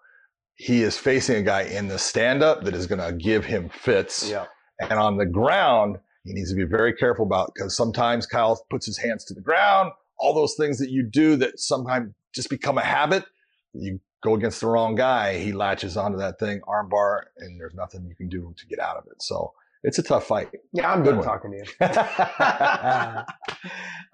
[0.55, 3.69] he is facing a guy in the stand up that is going to give him
[3.69, 4.29] fits.
[4.29, 4.45] Yeah.
[4.79, 8.85] And on the ground, he needs to be very careful about because sometimes Kyle puts
[8.85, 12.77] his hands to the ground, all those things that you do that sometimes just become
[12.77, 13.25] a habit.
[13.73, 18.05] You go against the wrong guy, he latches onto that thing, armbar, and there's nothing
[18.07, 19.21] you can do to get out of it.
[19.21, 19.53] So
[19.83, 20.49] it's a tough fight.
[20.73, 21.65] Yeah, I'm Good done talking to you.
[21.81, 23.23] uh,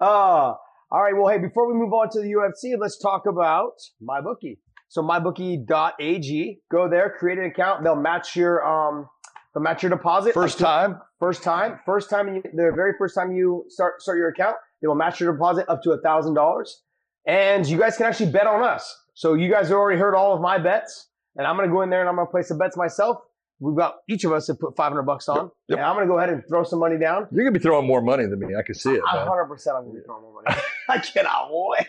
[0.00, 0.58] all
[0.92, 1.14] right.
[1.16, 4.58] Well, hey, before we move on to the UFC, let's talk about MyBookie.
[4.88, 6.60] So mybookie.ag.
[6.70, 7.82] Go there, create an account.
[7.82, 9.08] They'll match your um,
[9.54, 10.34] they'll match your deposit.
[10.34, 14.18] First to- time, First time, first time, you, the very first time you start start
[14.18, 16.82] your account, they will match your deposit up to a thousand dollars,
[17.26, 18.94] and you guys can actually bet on us.
[19.16, 21.88] So you guys have already heard all of my bets, and I'm gonna go in
[21.88, 23.16] there and I'm gonna place some bets myself.
[23.60, 25.78] We've got each of us have put 500 bucks on, Yep.
[25.78, 27.26] and I'm gonna go ahead and throw some money down.
[27.32, 28.54] you're gonna be throwing more money than me.
[28.54, 29.00] I can see it.
[29.06, 30.54] Hundred percent, I'm gonna be throwing more money.
[30.90, 31.86] I cannot wait.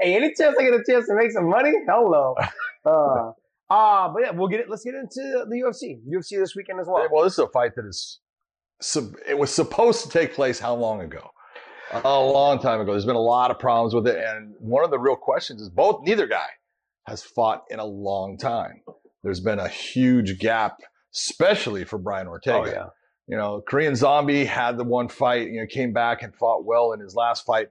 [0.00, 1.72] Hey, any chance I get a chance to make some money?
[1.88, 2.34] Hello.
[2.84, 3.32] Uh,
[3.68, 4.70] uh, but yeah, we'll get it.
[4.70, 5.98] Let's get into the UFC.
[6.08, 7.04] UFC this weekend as well.
[7.10, 8.20] Well, this is a fight that is.
[9.28, 11.30] It was supposed to take place how long ago?
[11.92, 12.92] A long time ago.
[12.92, 15.68] There's been a lot of problems with it, and one of the real questions is
[15.68, 16.46] both neither guy
[17.06, 18.82] has fought in a long time.
[19.22, 20.78] There's been a huge gap,
[21.14, 22.58] especially for Brian oh, Ortega.
[22.58, 22.86] Oh yeah.
[23.28, 26.92] You know, Korean Zombie had the one fight, you know, came back and fought well
[26.92, 27.68] in his last fight,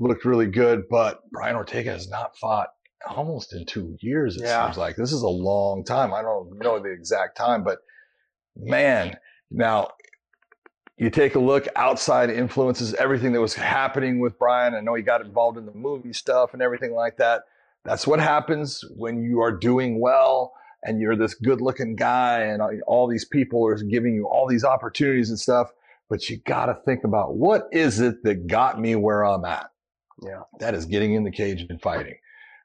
[0.00, 2.68] looked really good, but Brian Ortega has not fought
[3.06, 4.66] almost in two years, it Yeah.
[4.66, 4.96] seems like.
[4.96, 6.12] This is a long time.
[6.12, 7.78] I don't know the exact time, but
[8.56, 9.16] man,
[9.50, 9.92] now
[10.96, 14.74] you take a look outside influences, everything that was happening with Brian.
[14.74, 17.42] I know he got involved in the movie stuff and everything like that.
[17.88, 20.52] That's what happens when you are doing well
[20.84, 24.62] and you're this good looking guy and all- these people are giving you all these
[24.62, 25.72] opportunities and stuff.
[26.10, 29.70] But you got to think about what is it that got me where I'm at?
[30.22, 30.42] Yeah.
[30.60, 32.16] That is getting in the cage and fighting.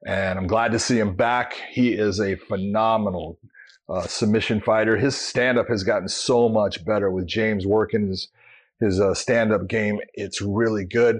[0.05, 1.53] And I'm glad to see him back.
[1.71, 3.39] He is a phenomenal
[3.87, 4.97] uh, submission fighter.
[4.97, 8.27] His stand up has gotten so much better with James working his
[8.79, 9.99] his uh, stand up game.
[10.13, 11.19] It's really good.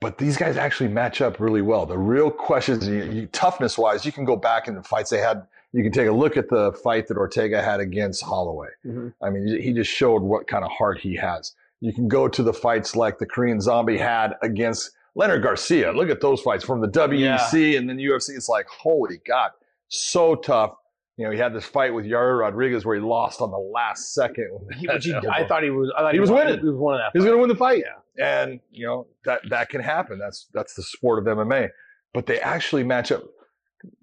[0.00, 1.84] But these guys actually match up really well.
[1.84, 5.18] The real questions, you, you, toughness wise, you can go back in the fights they
[5.18, 5.46] had.
[5.72, 8.68] You can take a look at the fight that Ortega had against Holloway.
[8.86, 9.12] Mhm.
[9.22, 11.54] I mean, he just showed what kind of heart he has.
[11.80, 15.92] You can go to the fights like the Korean Zombie had against Leonard Garcia.
[15.92, 18.30] Look at those fights from the WEC and then UFC.
[18.36, 19.50] It's like, holy God,
[19.88, 20.76] so tough.
[21.18, 24.14] You know, he had this fight with Yair Rodriguez where he lost on the last
[24.14, 24.48] second.
[24.78, 25.14] He, he.
[25.30, 25.92] I thought he was.
[25.96, 26.60] I thought He was won- winning.
[26.60, 27.10] He was of that.
[27.12, 27.80] He was going to win the fight.
[27.84, 27.99] Yeah.
[28.20, 30.18] And, you know, that, that can happen.
[30.18, 31.68] That's, that's the sport of MMA.
[32.12, 33.22] But they actually match up.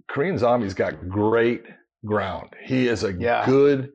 [0.08, 1.64] Korean Zombie's got great
[2.06, 2.50] ground.
[2.64, 3.46] He is a Yeah.
[3.46, 3.92] good,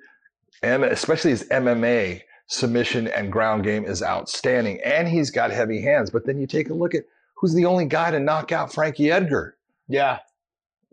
[0.62, 4.80] and especially his MMA submission and ground game is outstanding.
[4.84, 6.10] And he's got heavy hands.
[6.10, 7.04] But then you take a look at
[7.36, 9.56] who's the only guy to knock out Frankie Edgar?
[9.88, 10.18] Yeah.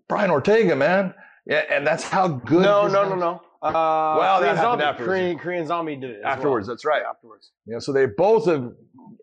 [0.08, 1.14] Brian Ortega, man.
[1.46, 2.64] Yeah, and that's how good.
[2.64, 3.42] No, his no, no, no.
[3.62, 3.72] Uh,
[4.18, 5.08] Well, that Korean happened zombie, afterwards.
[5.10, 6.34] Korean, Korean zombie did it as well.
[6.34, 7.02] Afterwards, that's right.
[7.08, 7.52] Afterwards.
[7.66, 7.80] Yeah.
[7.80, 8.72] so they both have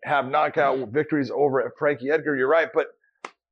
[0.03, 2.35] have knockout victories over at Frankie Edgar.
[2.35, 2.87] You're right, but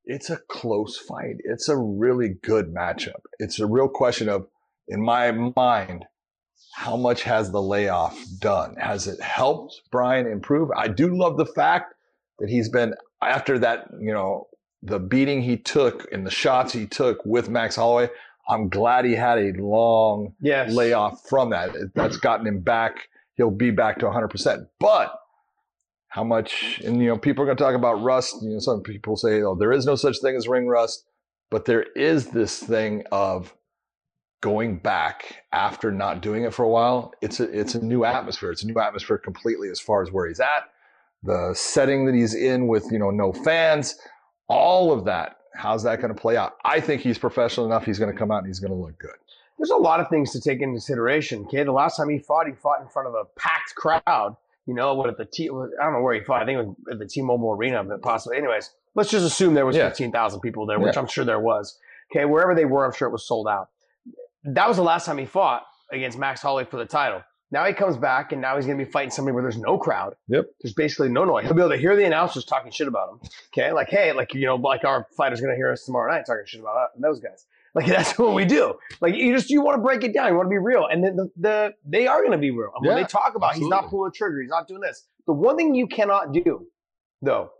[0.04, 1.36] it's a close fight.
[1.44, 3.20] It's a really good matchup.
[3.38, 4.46] It's a real question of,
[4.88, 6.04] in my mind,
[6.74, 8.76] how much has the layoff done?
[8.76, 10.70] Has it helped Brian improve?
[10.76, 11.94] I do love the fact
[12.38, 14.46] that he's been after that, you know,
[14.82, 18.08] the beating he took and the shots he took with Max Holloway.
[18.48, 20.72] I'm glad he had a long Yes.
[20.72, 21.70] layoff from that.
[21.94, 23.08] That's gotten him back.
[23.36, 24.66] He'll be back to 100%.
[24.78, 25.12] But
[26.16, 28.36] how much, and you know, people are going to talk about rust.
[28.40, 31.04] You know, some people say, oh, there is no such thing as ring rust.
[31.50, 33.54] But there is this thing of
[34.40, 37.12] going back after not doing it for a while.
[37.20, 38.50] It's a, it's a new atmosphere.
[38.50, 40.70] It's a new atmosphere completely as far as where he's at,
[41.22, 43.98] the setting that he's in with, you know, no fans,
[44.48, 45.36] all of that.
[45.54, 46.56] How's that going to play out?
[46.64, 47.84] I think he's professional enough.
[47.84, 49.10] He's going to come out and he's going to look good.
[49.58, 51.44] There's a lot of things to take into consideration.
[51.44, 54.38] Okay, the last time he fought, he fought in front of a packed crowd.
[54.66, 55.44] You know, what at the T?
[55.48, 56.42] I don't know where he fought.
[56.42, 58.36] I think it was at the T-Mobile Arena, but possibly.
[58.38, 59.88] Anyways, let's just assume there was Yeah.
[59.88, 61.00] fifteen thousand people there, which Yeah.
[61.00, 61.78] I'm sure there was.
[62.12, 63.68] Okay, wherever they were, I'm sure it was sold out.
[64.44, 67.22] That was the last time he fought against Max Holloway for the title.
[67.52, 69.78] Now he comes back, and now he's going to be fighting somebody where there's no
[69.78, 70.16] crowd.
[70.28, 70.46] Yep.
[70.60, 71.44] There's basically no noise.
[71.44, 73.20] He'll be able to hear the announcers talking shit about him.
[73.52, 76.24] Okay, like hey, like you know, like our fighter's going to hear us tomorrow night
[76.26, 77.46] talking shit about uh, those guys.
[77.76, 78.74] Like that's what we do.
[79.00, 80.28] Like you just you want to break it down.
[80.30, 82.70] You want to be real, and then the, the they are going to be real.
[82.74, 85.06] And when they talk about he's not pulling a trigger, he's not doing this.
[85.26, 86.66] The one thing you cannot do,
[87.20, 87.50] though,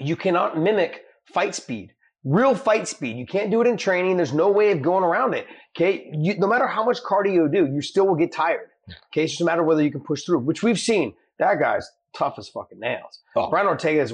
[0.00, 1.92] you cannot mimic fight speed,
[2.24, 3.16] real fight speed.
[3.16, 4.16] You can't do it in training.
[4.16, 5.46] There's no way of going around it.
[5.76, 8.68] Okay, you, no matter how much cardio you do, you still will get tired.
[9.12, 11.14] Okay, it's just a matter of whether you can push through, which we've seen.
[11.38, 13.20] That guy's tough as fucking nails.
[13.36, 13.48] Oh.
[13.50, 14.12] Brian Ortega is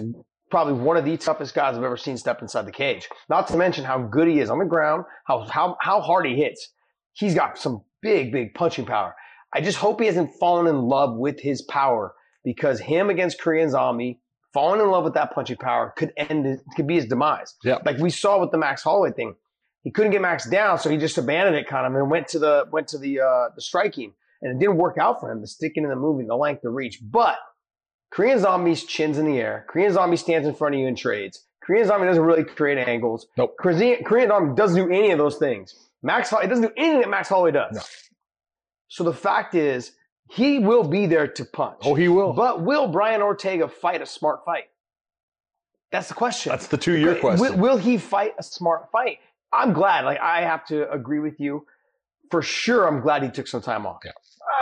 [0.52, 3.08] probably one of the toughest guys I've ever seen step inside the cage.
[3.30, 6.36] Not to mention how good he is on the ground, how how how hard he
[6.36, 6.68] hits.
[7.14, 9.16] He's got some big, big punching power.
[9.54, 13.70] I just hope he hasn't fallen in love with his power because him against Korean
[13.70, 14.20] Zombie,
[14.52, 17.54] falling in love with that punching power could end it could be his demise.
[17.64, 17.78] Yeah.
[17.84, 19.34] Like we saw with the Max Holloway thing.
[19.84, 22.38] He couldn't get Max down, so he just abandoned it kind of and went to
[22.38, 24.12] the went to the uh the striking.
[24.42, 26.68] And it didn't work out for him, the sticking in the moving, the length, the
[26.68, 26.98] reach.
[27.00, 27.38] But
[28.12, 29.64] Korean Zombie's chin's in the air.
[29.68, 31.44] Korean Zombie stands in front of you and trades.
[31.62, 33.26] Korean Zombie doesn't really create angles.
[33.36, 33.56] Nope.
[33.58, 35.74] Korean, Korean Zombie doesn't do any of those things.
[36.02, 37.74] Max it doesn't do anything that Max Holloway does.
[37.74, 37.80] No.
[38.88, 39.92] So the fact is,
[40.30, 41.78] he will be there to punch.
[41.84, 42.32] Oh, he will.
[42.32, 44.64] But will Brian Ortega fight a smart fight?
[45.90, 46.50] That's the question.
[46.50, 47.60] That's the two year Will- question.
[47.60, 49.18] Will, he fight a smart fight?
[49.52, 50.04] I'm glad.
[50.04, 51.66] Like I have to agree with you.
[52.30, 54.00] For sure, I'm glad he took some time off.
[54.04, 54.12] Yeah.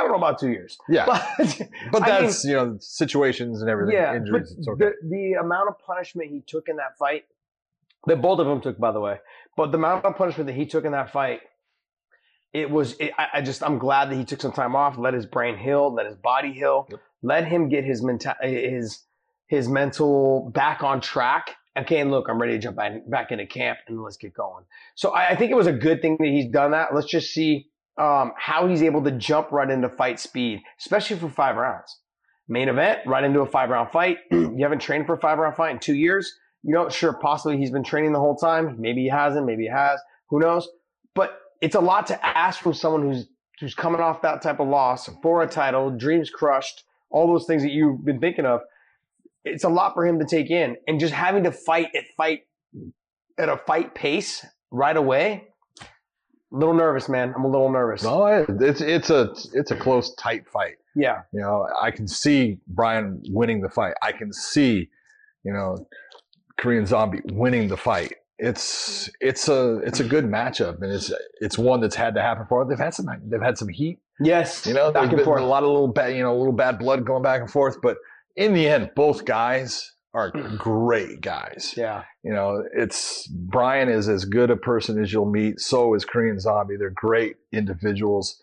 [0.00, 0.78] I don't know about two years.
[0.88, 1.04] yeah.
[1.06, 1.22] But,
[1.92, 4.54] But I mean- that's, you know, situations and everything, yeah, injuries.
[4.64, 4.84] but okay.
[5.02, 7.24] the, the amount of punishment he took in that fight,
[8.06, 9.18] that both of them took, by the way,
[9.56, 11.40] but the amount of punishment that he took in that fight,
[12.52, 12.94] it was.
[12.98, 15.56] It, I, I just, I'm glad that he took some time off, let his brain
[15.56, 17.00] heal, let his body heal, Yep.
[17.22, 19.02] let him get his mental, his
[19.46, 21.56] his mental back on track.
[21.78, 24.64] Okay, and look, I'm ready to jump back, back into camp and let's get going.
[24.96, 26.92] So I, I think it was a good thing that he's done that.
[26.94, 31.28] Let's just see um, how he's able to jump right into fight speed, especially for
[31.28, 31.98] five rounds
[32.50, 34.18] main event, right into a five round fight.
[34.30, 36.38] you haven't trained for a five round fight in two years.
[36.62, 38.76] You know, sure, possibly he's been training the whole time.
[38.78, 39.46] Maybe he hasn't.
[39.46, 39.98] Maybe he has.
[40.28, 40.68] Who knows?
[41.14, 43.26] But it's a lot to ask from someone who's
[43.60, 47.62] who's coming off that type of loss for a title, dreams crushed, all those things
[47.62, 48.60] that you've been thinking of.
[49.44, 52.40] It's a lot for him to take in, and just having to fight at fight
[53.38, 55.44] at a fight pace right away.
[56.52, 57.32] A little nervous, man.
[57.36, 58.02] I'm a little nervous.
[58.02, 60.76] No, it's it's a it's a close, tight fight.
[60.96, 63.94] Yeah, You know, I can see Brian winning the fight.
[64.02, 64.88] I can see,
[65.44, 65.86] you know,
[66.56, 68.14] Korean Zombie winning the fight.
[68.38, 72.46] It's it's a it's a good matchup, and it's it's one that's had to happen
[72.48, 72.64] for.
[72.64, 73.98] They've had some they've had some heat.
[74.20, 74.66] yes.
[74.66, 75.42] You know, back and been forth.
[75.42, 77.96] a lot of little bad you know little bad blood going back and forth, but
[78.34, 81.74] in the end, both guys are great guys.
[81.76, 85.60] Yeah, You know, it's Brian is as good a person as you'll meet.
[85.60, 86.76] So is Korean Zombie.
[86.76, 88.42] They're great individuals.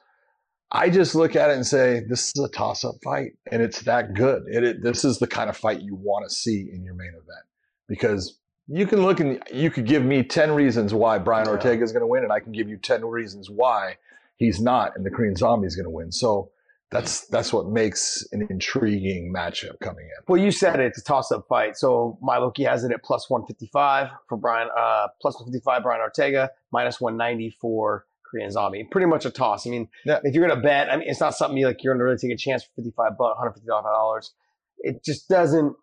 [0.71, 3.81] I just look at it and say, this is a toss up fight, and it's
[3.83, 4.43] that good.
[4.47, 7.09] It, it, this is the kind of fight you want to see in your main
[7.09, 7.45] event
[7.87, 11.47] because you can look and you could give me 10 reasons why Brian.
[11.47, 13.95] Ortega is going to win, and I can give you 10 reasons why
[14.35, 16.11] he's not, and the Korean Zombie is going to win.
[16.11, 16.51] So
[16.89, 20.23] that's that's what makes an intriguing matchup coming in.
[20.27, 21.75] Well, you said it, it's a toss-up fight.
[21.77, 26.49] So my Loki has it at plus 155 for Brian, uh, plus 155 Brian Ortega,
[26.71, 28.85] minus 190 for Korean Zombie.
[28.89, 29.67] Pretty much a toss.
[29.67, 30.19] I mean, Yeah.
[30.23, 31.83] if you're gonna bet, I mean, it's not something you like.
[31.83, 34.33] You're gonna really take a chance for 55 bucks, 150 dollars.
[34.79, 35.75] It just doesn't.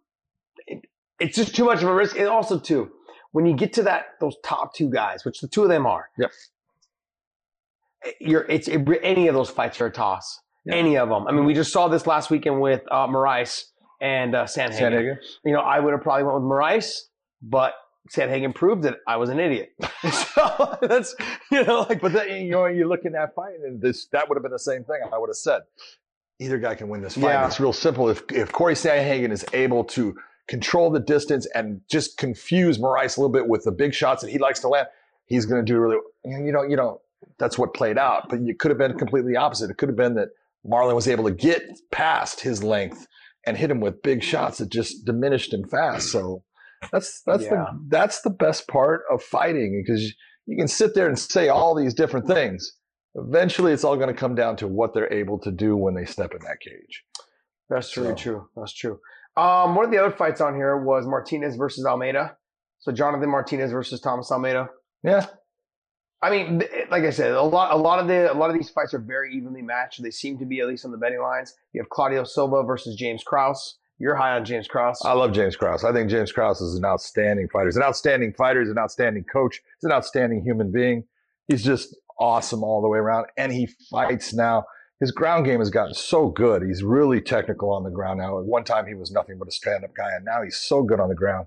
[0.66, 0.86] It,
[1.20, 2.18] it's just too much of a risk.
[2.18, 2.90] And also, too,
[3.32, 6.08] when you get to that, those top two guys, which the two of them are.
[6.18, 6.30] Yep.
[8.20, 8.42] You're.
[8.50, 10.40] It's it, any of those fights are a toss.
[10.64, 10.76] Yeah.
[10.76, 11.26] Any of them.
[11.26, 13.64] I mean, we just saw this last weekend with uh, Moraes
[14.00, 14.92] and uh, Sandhagen.
[14.92, 15.16] Sandhagen?
[15.44, 17.02] You know, I would have probably went with Moraes,
[17.42, 17.74] but
[18.10, 19.74] Sandhagen proved that I was an idiot.
[20.12, 21.14] so that's
[21.50, 24.28] you know, like, But then you know you look in that fight, and this that
[24.28, 25.00] would have been the same thing.
[25.12, 25.62] I would have said
[26.38, 27.22] either guy can win this fight.
[27.22, 27.46] Yeah.
[27.46, 28.08] It's real simple.
[28.08, 30.14] If if Corey Sandhagen is able to
[30.48, 34.30] control the distance and just confuse Moraes a little bit with the big shots that
[34.30, 34.88] he likes to land,
[35.26, 35.96] he's going to do really.
[36.24, 37.00] You know, you know
[37.38, 38.28] that's what played out.
[38.28, 39.70] But it could have been completely opposite.
[39.70, 40.28] It could have been that
[40.66, 43.06] Marlon was able to get past his length
[43.46, 46.10] and hit him with big shots that just diminished him fast.
[46.10, 46.42] So
[46.92, 47.50] that's that's Yeah.
[47.50, 50.14] the that's the best part of fighting because
[50.46, 52.72] you can sit there and say all these different things.
[53.14, 56.04] Eventually, it's all going to come down to what they're able to do when they
[56.04, 57.04] step in that cage.
[57.70, 58.48] that's really So- true.
[58.56, 58.98] That's true.
[59.36, 62.36] Um, one of the other fights on here was Martinez versus Almeida.
[62.80, 64.68] So Jonathan Martinez versus Thomas Almeida.
[65.02, 65.26] Yeah,
[66.22, 68.56] I mean, eh, like I said, a lot, a lot of the, a lot of
[68.56, 70.02] these fights are very evenly matched.
[70.02, 71.54] They seem to be at least on the betting lines.
[71.72, 73.76] You have Claudio Silva versus James Krause.
[73.98, 75.00] You're high on James Krause.
[75.04, 75.84] I love James Krause.
[75.84, 77.66] I think James Krause is an outstanding fighter.
[77.66, 78.60] He's an outstanding fighter.
[78.60, 79.60] He's an outstanding coach.
[79.80, 81.04] He's an outstanding human being.
[81.46, 83.26] He's just awesome all the way around.
[83.36, 84.64] And he fights now.
[85.00, 86.62] His ground game has gotten so good.
[86.62, 88.38] He's really technical on the ground now.
[88.38, 90.12] At one time, he was nothing but a stand up guy.
[90.14, 91.46] And now he's so good on the ground.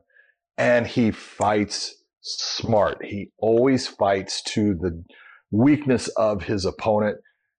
[0.57, 1.96] And he fights
[2.27, 3.03] smart.
[3.03, 5.03] He always fights to the
[5.51, 7.17] weakness of his opponent.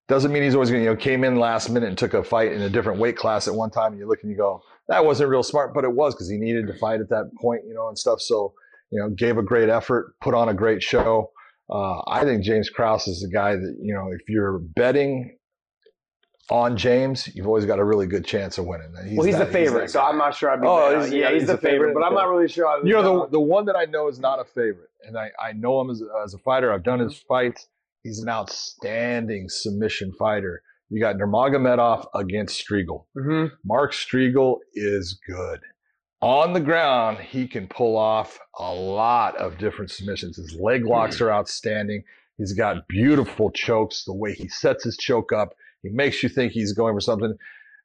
[0.09, 2.25] Doesn't mean he's always going to, you know, came in last minute and took a
[2.25, 3.93] fight in a different weight class at one time.
[3.93, 6.39] And you look and you go, that wasn't real smart, but it was because he
[6.39, 8.21] needed to fight at that point, you know, and stuff.
[8.21, 8.55] So,
[8.91, 11.31] you know, gave a great effort, put on a great show.
[11.71, 15.38] Uh, I think James Krause is the guy that, you know, if you're betting
[16.51, 18.91] on James, you've always got a really good chance of winning.
[19.17, 20.03] well, he's that- the favorite, that so.
[20.03, 20.67] I'm not sure I'd be.
[20.67, 22.67] Oh, he's- yeah, he's, the, favorite, but I'm not really sure.
[22.67, 25.19] I would You know, the, the one that I know is not a favorite, and
[25.19, 26.73] I, I know him as, as a fighter.
[26.73, 27.27] I've done his Mm-hmm.
[27.29, 27.69] fights.
[28.03, 30.63] He's an outstanding submission fighter.
[30.91, 33.05] You got Nurmagomedov against Striegel.
[33.17, 33.51] Mhm.
[33.65, 35.61] Mark Striegel is good.
[36.23, 40.37] On the ground, he can pull off a lot of different submissions.
[40.37, 42.03] His leg locks are outstanding.
[42.39, 44.05] He's got beautiful chokes.
[44.05, 45.51] The way he sets his choke up,
[45.83, 47.35] he makes you think he's going for something.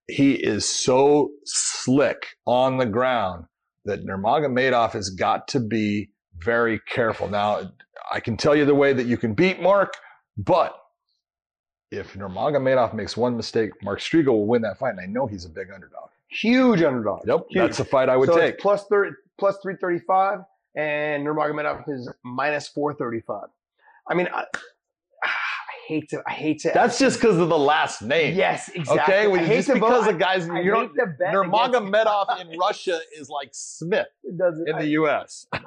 [0.07, 3.45] He is so slick on the ground
[3.85, 7.29] that Nurmagomedov has got to be very careful.
[7.29, 7.71] Now,
[8.11, 9.93] I can tell you the way that you can beat Mark,
[10.37, 10.77] but
[11.91, 15.45] if Nurmagomedov makes one mistake, Mark Striegel will win that fight, and I know he's
[15.45, 16.09] a big underdog.
[16.29, 17.21] huge underdog.
[17.27, 17.61] Yep, Huge.
[17.61, 18.59] that's a fight I would so take.
[18.59, 20.39] Plus thirty, plus three thirty five,
[20.75, 23.47] and Nurmagomedov is minus four thirty five.
[24.09, 24.45] I mean, I
[25.87, 26.71] hate to, I hate to.
[26.73, 28.35] That's just because of the last name.
[28.35, 28.99] yes, exactly.
[28.99, 30.95] Okay, I well, hate just to because vote, the guys, I, I you know, hate
[30.95, 34.37] to bet Nurmagomedov in Russia is like Smith in
[34.77, 35.47] the U.S.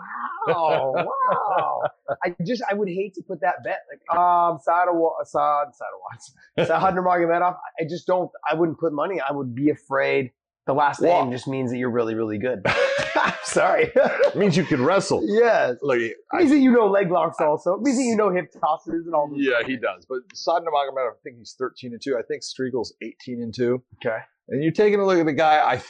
[0.47, 1.83] Wow, wow.
[2.25, 3.81] I just, I would hate to put that bet.
[3.91, 7.57] Like, um, Sada, Wa- Sad, Sada, Sad Nurmagomedov.
[7.81, 8.31] I just don't.
[8.49, 9.21] I wouldn't put money.
[9.21, 10.31] I would be afraid.
[10.67, 12.65] The last name just means that you're really, really good.
[13.45, 13.93] Sorry.
[13.95, 15.23] It means you can wrestle.
[15.25, 15.77] yes.
[15.81, 17.75] It I, means that you know leg locks also.
[17.75, 19.39] It means that you know hip tosses and all this.
[19.41, 20.05] yeah, he does.
[20.09, 22.17] But Sad Nurmagomedov, I think he's 13 and two.
[22.19, 23.83] I think Striegel's 18 and two.
[24.05, 24.19] Okay.
[24.49, 25.59] And you're taking a look at the guy.
[25.59, 25.83] I,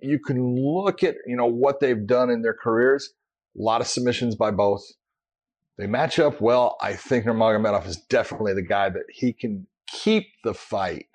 [0.00, 3.14] you can look at you know what they've done in their careers.
[3.58, 4.84] A lot of submissions by both.
[5.78, 6.76] They match up well.
[6.82, 11.06] I think Nurmagomedov is definitely the guy that he can keep the fight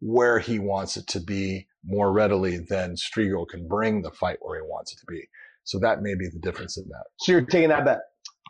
[0.00, 4.58] where he wants it to be more readily than Striegel can bring the fight where
[4.60, 5.22] he wants it to be.
[5.64, 7.04] So that may be the difference in that.
[7.20, 8.00] So you're taking that bet.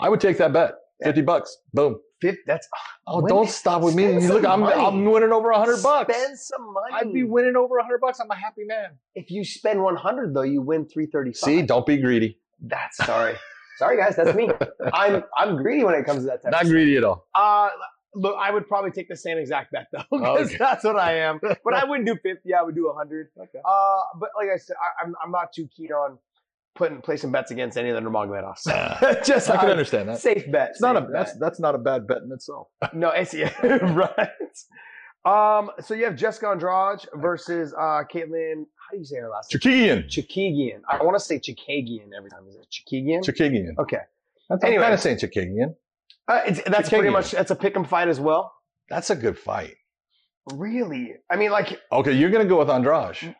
[0.01, 0.75] I would take that bet.
[1.03, 1.57] Fifty bucks.
[1.73, 1.99] Boom.
[2.21, 2.69] Fifth, that's
[3.07, 4.19] Oh, Win- don't stop with me.
[4.29, 4.75] look, I'm, money.
[4.75, 6.15] I'm winning over a hundred bucks.
[6.15, 6.93] Spend some money.
[6.95, 8.21] I'd be winning over a hundred bucks.
[8.21, 8.91] I'm a happy man.
[9.15, 11.37] if you spend 100 though, you win 335.
[11.37, 12.39] See, don't be greedy.
[12.61, 13.37] that's sorry.
[13.79, 14.51] sorry guys, that's me.
[14.93, 17.27] I'm I'm greedy when it comes to that type Not greedy at all.
[17.35, 17.71] Uh
[18.15, 20.57] look, I would probably take the same exact bet though, because Okay.
[20.59, 21.41] that's what I am.
[21.43, 22.53] But I wouldn't do 50.
[22.55, 23.29] I would do 100.
[23.39, 23.59] Okay.
[23.65, 26.19] Uh, but like I said, I, I'm I'm not too keen on
[26.75, 29.25] putting placing bets against any of the Nurmagomedovs.
[29.25, 30.19] Just I can uh, understand that.
[30.21, 30.71] safe bet.
[30.71, 32.69] It's not a safe that's that's not a bad bet in itself.
[32.93, 33.53] No, it's yeah,
[33.95, 34.29] right.
[35.25, 38.65] Um, so you have Jessica Andrade versus uh Caitlin.
[38.77, 39.61] How do you say her last name?
[39.61, 40.07] Chookagian.
[40.09, 40.81] Chikagian.
[40.89, 42.47] I want to say Chikagian every time.
[42.49, 43.21] Is it Chikagian?
[43.23, 43.79] Chookagian.
[43.79, 43.99] okay.
[44.49, 44.79] That's Anyway.
[44.79, 45.75] I'm kind of saying Chookagian.
[46.31, 48.53] Uh, it's, that's pretty much that's a pick 'em fight as well.
[48.89, 49.75] That's a good fight.
[50.53, 51.15] Really?
[51.31, 53.35] I mean, like, Okay, you're gonna go with Andrade,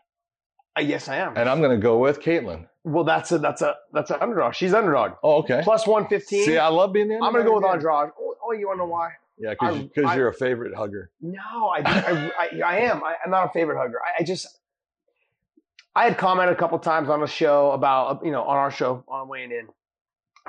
[0.77, 1.37] uh, yes, I am.
[1.37, 2.67] and I'm gonna go with Caitlin.
[2.85, 4.55] well, that's a that's a that's an underdog.
[4.55, 5.61] She's underdog Oh, okay.
[5.63, 6.45] plus one fifteen.
[6.45, 8.09] See, I love being the I'm gonna go with underdog.
[8.09, 8.15] Andrade.
[8.21, 9.11] Oh, oh, you wanna know why?
[9.39, 11.11] Yeah, because you're a favorite hugger.
[11.21, 11.41] No,
[11.75, 13.03] I I, I, I am.
[13.03, 13.99] I, I'm not a favorite hugger.
[14.03, 14.47] I, I just
[15.97, 19.05] I had commented a couple times on the show about you know on our show
[19.09, 19.69] on weighing in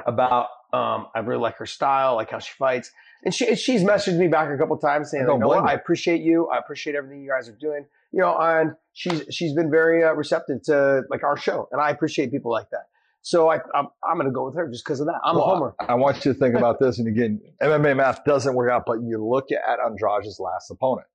[0.06, 2.92] about um I really like her style, like how she fights,
[3.24, 5.74] and she she's messaged me back a couple times saying, I you know what, I
[5.74, 9.70] appreciate you, I appreciate everything you guys are doing, you know, and she's she's been
[9.70, 12.86] very uh, receptive to like our show, and I appreciate people like that.
[13.22, 15.20] So I I'm, I'm gonna go with her just because of that.
[15.24, 15.76] I'm Well, a homer.
[15.80, 19.02] I want you to think about this, and again, MMA math doesn't work out, but
[19.02, 21.08] you look at Andrade's last opponent,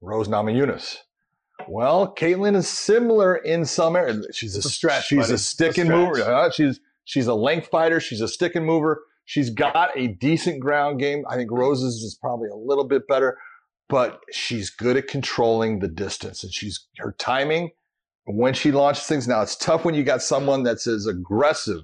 [0.00, 0.98] Rose Namajunas.
[1.68, 4.26] Well, Caitlin is similar in some areas.
[4.32, 5.34] She's a, stretch, She's buddy.
[5.34, 6.22] a stick and mover.
[6.22, 6.80] Uh, she's
[7.10, 7.98] she's a length fighter.
[7.98, 9.02] She's a stick and mover.
[9.24, 11.24] She's got a decent ground game.
[11.28, 13.36] I think Rose's is probably a little bit better,
[13.88, 17.70] but she's good at controlling the distance, and she's her timing
[18.26, 19.26] when she launches things.
[19.26, 21.82] Now it's tough when you got someone that's as aggressive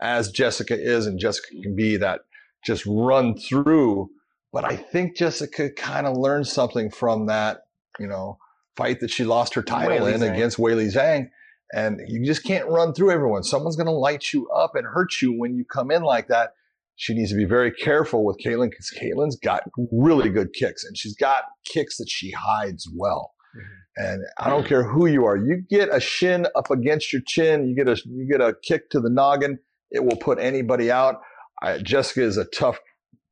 [0.00, 2.22] as Jessica is, and Jessica can be that
[2.64, 4.08] just run through.
[4.54, 7.64] But I think Jessica kind of learned something from that,
[7.98, 8.38] you know,
[8.76, 11.28] fight that she lost her title Weili in against Weili Zhang.
[11.74, 13.42] And you just can't run through everyone.
[13.42, 16.50] Someone's going to light you up and hurt you when you come in like that.
[16.96, 20.96] She needs to be very careful with Caitlin because Caitlin's got really good kicks and
[20.96, 23.32] she's got kicks that she hides well.
[23.56, 24.04] Mm-hmm.
[24.04, 25.36] And I don't care who you are.
[25.36, 28.90] You get a shin up against your chin, you get a you get a kick
[28.90, 29.58] to the noggin,
[29.90, 31.20] it will put anybody out.
[31.62, 32.78] I, Jessica is a tough,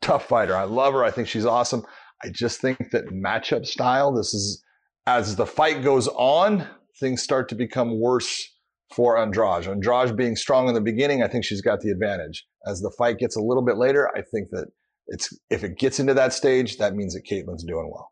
[0.02, 0.54] tough fighter.
[0.54, 1.04] I love her.
[1.04, 1.84] I think she's awesome.
[2.22, 4.62] I just think that matchup style, this is
[5.06, 6.66] as the fight goes on,
[7.00, 8.48] things start to become worse
[8.94, 9.66] for Andrade.
[9.66, 12.46] Andrade being strong in the beginning, I think she's got the advantage.
[12.66, 14.66] As the fight gets a little bit later, I think that
[15.08, 18.10] it's if it gets into that stage, that means that Caitlin's doing well.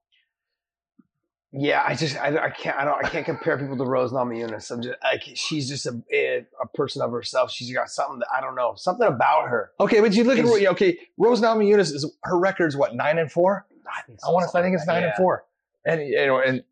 [1.51, 4.71] Yeah, I just I, I can't I don't I can't compare people to Rose Namajunas.
[4.71, 7.51] I'm just like she's just a a a person of herself.
[7.51, 9.71] She's got something that I don't know something about her.
[9.81, 13.67] Okay, but you look at okay, Rose Namajunas is her record's what nine and four.
[13.91, 14.59] I, think I want to.
[14.59, 15.09] I think it's nine Yeah.
[15.09, 15.45] and four.
[15.87, 16.63] And you know, and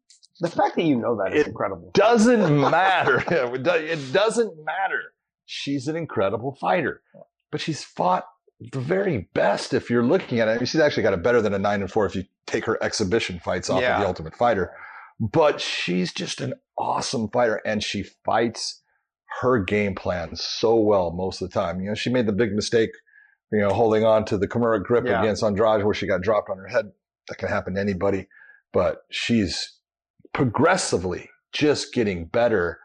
[0.40, 1.90] The fact that you know that is It- incredible.
[1.94, 3.22] doesn't matter.
[3.30, 5.00] it doesn't matter.
[5.44, 7.02] She's an incredible fighter,
[7.50, 8.26] but she's fought
[8.72, 9.72] the very best.
[9.72, 12.04] If you're looking at it, she's actually got it better than a nine and four
[12.06, 13.94] if you take her exhibition fights off Yeah.
[13.96, 14.72] of the Ultimate Fighter.
[15.20, 18.82] But she's just an awesome fighter, and she fights
[19.40, 21.80] her game plan so well most of the time.
[21.80, 22.90] You know, she made the big mistake,
[23.52, 25.20] you know, holding on to the Kimura grip Yeah.
[25.22, 26.92] against Andrade, where she got dropped on her head.
[27.28, 28.28] That can happen to anybody,
[28.72, 29.75] but she's
[30.36, 32.78] progressively just getting better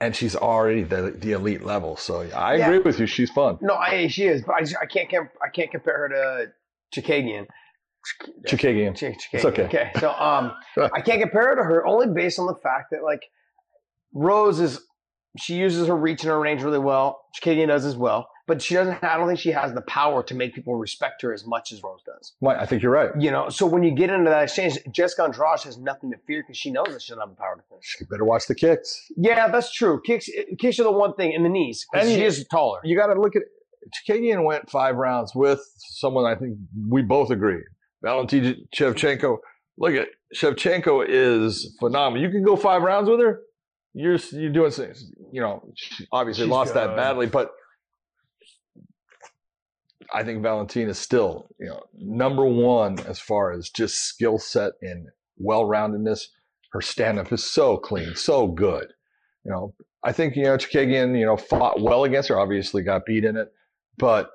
[0.00, 1.96] and she's already the, the elite level.
[1.96, 2.66] So I Yeah.
[2.66, 3.06] agree with you.
[3.06, 3.58] She's fun.
[3.60, 7.46] No, I she is, but I, just, I can't I can't compare her to Chikagian.
[8.48, 8.96] Chikagian.
[8.96, 9.16] Ch- Chikagian.
[9.32, 9.64] It's okay.
[9.64, 10.52] Okay, so um,
[10.94, 13.20] I can't compare her to her only based on the fact that like
[14.14, 14.80] Rose is
[15.38, 17.20] she uses her reach and her range really well.
[17.38, 19.02] Chikagian does as well, but she doesn't.
[19.04, 21.82] I don't think she has the power to make people respect her as much as
[21.82, 22.34] Rose does.
[22.40, 23.10] Well, I think you're right.
[23.18, 26.42] You know, so when you get into that exchange, Jessica Andrade has nothing to fear
[26.42, 27.84] because she knows that she doesn't have the power to finish.
[27.84, 29.00] She better watch the kicks.
[29.16, 30.00] Yeah, that's true.
[30.04, 30.28] Kicks
[30.58, 31.86] kicks are the one thing in the knees.
[31.94, 32.80] And she you- is taller.
[32.84, 33.42] You got to look at
[34.08, 36.56] Chikagian went five rounds with someone I think
[36.88, 37.62] we both agree.
[38.02, 39.38] Valentina Shevchenko.
[39.78, 42.22] Look at Shevchenko is phenomenal.
[42.24, 43.40] You can go five rounds with her.
[43.94, 45.10] You're you're doing things.
[45.32, 45.72] You know,
[46.12, 47.50] obviously She's lost that badly, but
[50.12, 54.72] I think Valentina is still you know number one as far as just skill set
[54.82, 55.08] and
[55.38, 56.26] well roundedness.
[56.72, 58.92] Her stand up is so clean, so good.
[59.44, 62.38] You know, I think you know Chikagian, you know, fought well against her.
[62.38, 63.52] Obviously, got beat in it,
[63.98, 64.30] but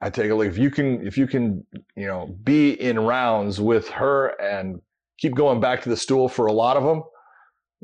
[0.00, 0.46] I take a look.
[0.46, 4.80] If you can, if you can, you know, be in rounds with her and
[5.18, 7.02] keep going back to the stool for a lot of them,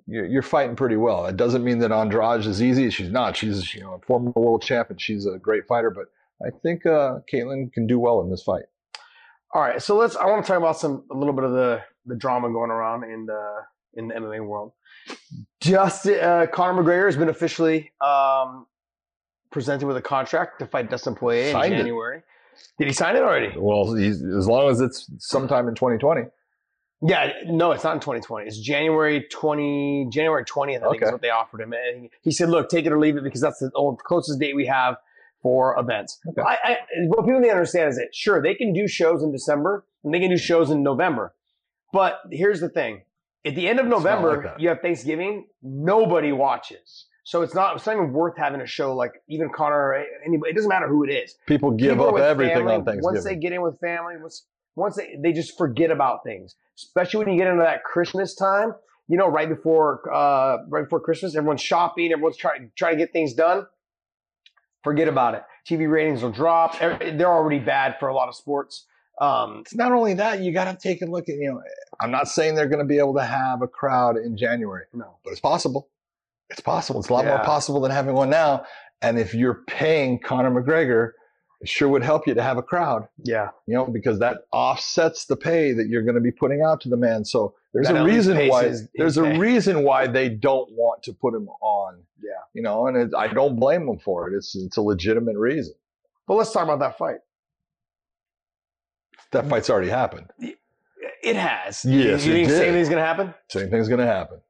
[0.06, 1.26] you're, you're fighting pretty well.
[1.26, 2.88] It doesn't mean that Andrade is easy.
[2.90, 3.36] She's not.
[3.36, 4.98] She's you know a former world champion.
[4.98, 6.06] She's a great fighter, but
[6.42, 8.64] I think uh, Caitlin can do well in this fight.
[9.54, 10.16] All right, so let's.
[10.16, 13.04] I want to talk about some a little bit of the the drama going around
[13.04, 13.60] in the
[13.94, 14.72] in the MMA world.
[15.60, 18.66] Just uh, Conor McGregor has been officially um,
[19.50, 21.82] presented with a contract to fight Dustin Poirier Signed in it.
[21.82, 22.22] January.
[22.78, 23.52] Did he sign it already?
[23.56, 26.22] Well, he's, as long as it's sometime in 2020.
[27.02, 28.46] Yeah, no, it's not in 2020.
[28.46, 30.82] It's January 20, January 20th.
[30.82, 31.72] I think is what they offered him.
[31.72, 33.70] And he said, "Look, take it or leave it because that's the
[34.04, 34.96] closest date we have
[35.44, 36.42] for events." Okay.
[36.42, 36.76] I, I,
[37.06, 40.12] what people need to understand is that sure they can do shows in December and
[40.12, 41.34] they can do shows in November,
[41.92, 43.02] but here's the thing:
[43.44, 45.46] at the end of November, like you have Thanksgiving.
[45.62, 47.76] Nobody watches, so it's not.
[47.76, 49.76] It's not even worth having a show like even Conor.
[49.76, 52.84] or Anybody, it doesn't matter who it is People give people up everything family, on
[52.84, 53.14] Thanksgiving.
[53.14, 56.56] Once they get in with family, once once they, they just forget about things.
[56.76, 58.72] Especially when you get into that Christmas time,
[59.08, 63.12] you know, right before uh, right before Christmas, everyone's shopping, everyone's trying trying to get
[63.12, 63.66] things done.
[64.84, 65.42] Forget about it.
[65.68, 66.78] TV ratings will drop.
[66.78, 68.86] They're already bad for a lot of sports.
[69.20, 71.62] Um, it's not only that, you got to take a look at, you know,
[72.00, 75.16] I'm not saying they're going to be able to have a crowd in January, no.
[75.24, 75.88] but it's possible.
[76.50, 77.00] It's possible.
[77.00, 77.36] It's a lot Yeah.
[77.36, 78.64] more possible than having one now.
[79.02, 81.12] And if you're paying Conor McGregor,
[81.60, 83.50] it sure would help you to have a crowd, Yeah.
[83.66, 86.88] you know, because that offsets the pay that you're going to be putting out to
[86.88, 87.24] the man.
[87.24, 91.02] So there's That a reason why his- his there's a reason why they don't want
[91.02, 92.02] to put him on.
[92.22, 92.30] Yeah.
[92.54, 94.36] You know, and it, I don't blame them for it.
[94.36, 95.74] It's it's a legitimate reason.
[96.26, 97.18] But let's talk about that fight.
[99.32, 100.28] That fight's already happened.
[101.22, 101.84] It has.
[101.84, 103.34] Yes, you it think the same thing's gonna happen?
[103.48, 104.40] Same thing's going to happen.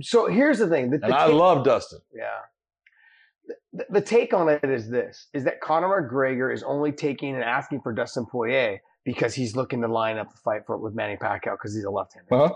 [0.00, 0.90] So here's the thing.
[0.90, 2.00] The, the And I love Dustin.
[2.14, 2.24] Yeah.
[3.72, 7.44] The, the take on it is this: is that Conor McGregor is only taking and
[7.44, 10.94] asking for Dustin Poirier because he's looking to line up the fight for it with
[10.94, 12.32] Manny Pacquiao because he's a left-hander.
[12.32, 12.54] Uh-huh.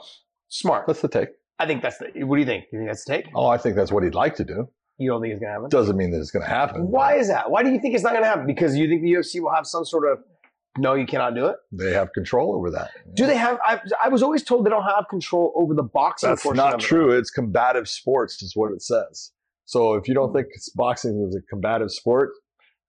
[0.49, 0.87] Smart.
[0.87, 1.29] That's the take.
[1.59, 2.25] I think that's the.
[2.25, 2.65] What do you think?
[2.73, 3.27] You think that's the take?
[3.35, 4.69] Oh, I think that's what he'd like to do.
[4.99, 5.69] You don't think it's gonna happen?
[5.71, 6.89] Doesn't mean that it's going to happen.
[6.89, 7.51] Why is that?
[7.51, 8.47] Why do you think it's not gonna happen?
[8.47, 10.19] Because you think the UFC will have some sort of
[10.77, 11.57] no, you cannot do it.
[11.71, 12.91] They have control over that.
[13.15, 13.59] Do they have?
[13.65, 16.31] I, I was always told they don't have control over the boxing.
[16.31, 16.83] That's portion not of it.
[16.85, 17.17] true.
[17.17, 19.31] It's combative sports, is what it says.
[19.67, 22.31] So if you don't think it's boxing is a combative sport,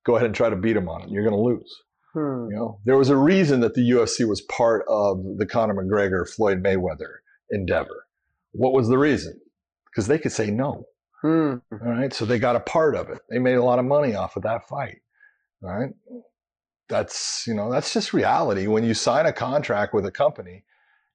[0.03, 1.09] go ahead and try to beat him on it.
[1.09, 1.83] You're going to lose.
[2.15, 2.47] Hmm.
[2.49, 6.27] You know, there was a reason that the UFC was part of the Conor McGregor
[6.27, 7.17] Floyd Mayweather
[7.49, 8.05] endeavor.
[8.53, 9.37] What was the reason?
[9.85, 10.85] Because they could say no.
[11.21, 11.55] Hmm.
[11.73, 12.13] All right.
[12.13, 13.19] So they got a part of it.
[13.29, 14.99] They made a lot of money off of that fight.
[15.61, 15.89] All right.
[16.87, 18.67] That's, you know, that's just reality.
[18.67, 20.63] When you sign a contract with a company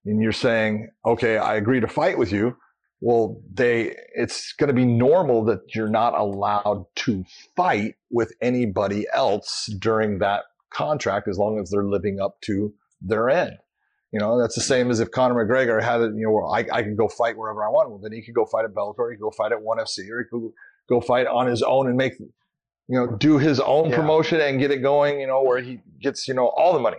[0.05, 2.57] and you're saying, okay, I agree to fight with you.
[3.01, 7.24] Well, they, it's going to be normal that you're not allowed to
[7.57, 10.42] fight with anybody else during that
[10.73, 13.57] contract as long as they're living up to their end.
[14.12, 16.83] You know, that's the same as if Conor McGregor had it, you know, I, I
[16.83, 17.91] can go fight wherever I want.
[17.91, 20.11] Well, then he could go fight at Bellator, he could go fight at ONE FC,
[20.11, 20.51] or he could
[20.89, 22.29] go fight on his own and make, you
[22.89, 23.97] know, do his own Yeah.
[23.97, 26.99] promotion and get it going, you know, where he gets, you know, all the money.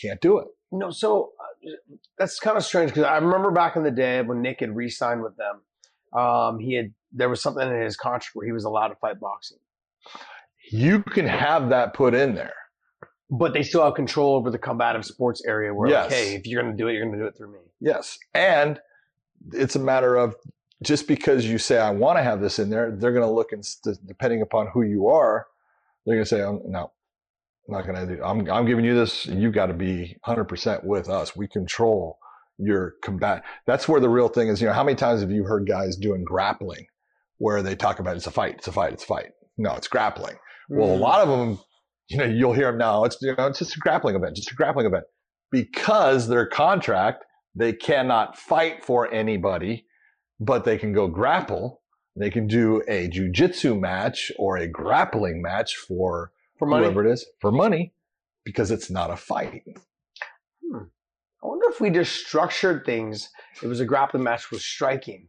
[0.00, 0.46] Can't do it.
[0.70, 1.70] No, so uh,
[2.18, 5.22] that's kind of strange because I remember back in the day when Nick had re-signed
[5.22, 5.62] with them,
[6.18, 9.20] um, he had there was something in his contract where he was allowed to fight
[9.20, 9.58] boxing,
[10.70, 12.54] You can have that put in there.
[13.32, 15.72] But they still have control over the combative sports area.
[15.74, 16.04] Where Yes.
[16.10, 17.58] like, hey, if you're going to do it, you're going to do it through me.
[17.80, 18.18] Yes.
[18.34, 18.78] And
[19.52, 20.36] it's a matter of
[20.82, 23.52] just because you say, I want to have this in there, they're going to look
[23.52, 25.46] and st- depending upon who you are,
[26.04, 26.92] they're going to say, oh, no,
[27.68, 29.24] I'm not going to do I'm, I'm giving you this.
[29.26, 31.34] You've got to be 100% with us.
[31.34, 32.18] We control
[32.58, 33.44] your combat.
[33.66, 34.60] That's where the real thing is.
[34.60, 36.86] You know, how many times have you heard guys doing grappling
[37.38, 39.30] where they talk about it's a fight, it's a fight, it's a fight?
[39.56, 40.36] No, it's grappling.
[40.68, 41.00] Well, a Mm.
[41.00, 41.58] lot of them,
[42.12, 43.04] you know, you'll hear them now.
[43.04, 45.04] It's you know, it's just a grappling event, just a grappling event,
[45.50, 49.86] because their contract they cannot fight for anybody,
[50.40, 51.82] but they can go grapple.
[52.16, 56.84] They can do a jujitsu match or a grappling match for for money.
[56.84, 57.92] whoever it is for money,
[58.44, 59.62] because it's not a fight.
[60.62, 60.84] Hmm.
[61.42, 63.30] I wonder if we just structured things.
[63.62, 65.28] It was a grappling match with striking.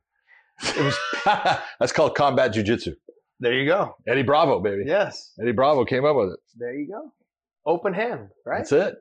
[0.61, 0.97] It was.
[1.79, 2.95] That's called combat jujitsu.
[3.43, 3.95] There you go.
[4.07, 4.83] Eddie Bravo, baby.
[4.85, 5.33] Yes.
[5.41, 6.39] Eddie Bravo came up with it.
[6.57, 7.11] There you go.
[7.65, 8.59] Open hand, right?
[8.59, 8.95] That's it.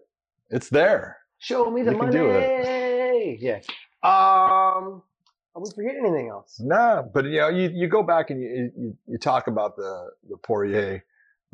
[0.50, 1.16] It's there.
[1.38, 3.38] Show me the You can money.
[3.38, 3.60] do Yeah.
[4.02, 5.02] Um.
[5.54, 6.58] Are we forgetting anything else?
[6.60, 10.08] No, but you know, you, you go back and you, you you talk about the
[10.30, 11.04] the Poirier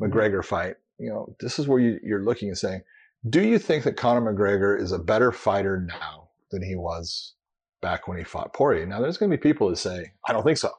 [0.01, 0.75] McGregor fight.
[0.97, 2.81] You know, this is where you, you're looking and saying,
[3.29, 7.33] do you think that Conor McGregor is a better fighter now than he was
[7.81, 8.85] back when he fought Poirier?
[8.85, 10.71] Now, there's going to be people that say, I don't think so.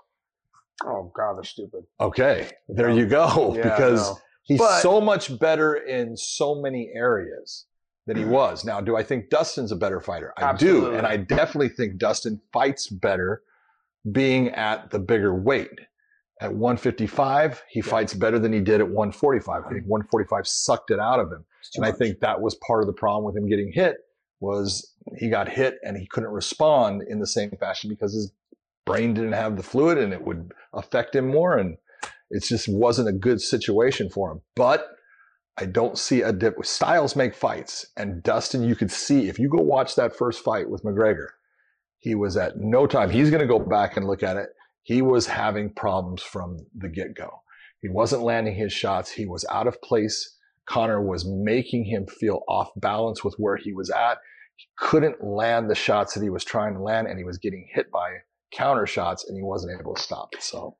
[0.84, 1.84] Oh God, they're stupid.
[2.00, 7.66] Okay, there you go, Yeah, because he's But- so much better in so many areas
[8.06, 8.64] than he was.
[8.64, 10.32] Now, do I think Dustin's a better fighter?
[10.36, 13.42] I do, and I definitely think Dustin fights better
[14.10, 15.78] being at the bigger weight.
[16.40, 19.62] At 155, he fights better than he did at 145.
[19.66, 21.44] I think 145 sucked it out of him.
[21.76, 23.98] And I think that was part of the problem with him getting hit
[24.40, 28.32] was he got hit and he couldn't respond in the same fashion because his
[28.90, 31.76] brain didn't have the fluid and it would affect him more and
[32.30, 34.40] it just wasn't a good situation for him.
[34.56, 34.88] But
[35.56, 36.54] I don't see a dip.
[36.64, 40.68] Styles make fights and Dustin, you could see if you go watch that first fight
[40.68, 41.28] with McGregor,
[41.98, 43.10] he was at no time.
[43.10, 44.48] He's going to go back and look at it.
[44.82, 47.42] He was having problems from the get go.
[47.80, 49.12] He wasn't landing his shots.
[49.12, 50.36] He was out of place.
[50.66, 54.18] Conor was making him feel off balance with where he was at.
[54.56, 57.68] He couldn't land the shots that he was trying to land, and he was getting
[57.72, 58.10] hit by
[58.52, 60.42] counter shots, and he wasn't able to stop it.
[60.42, 60.76] So,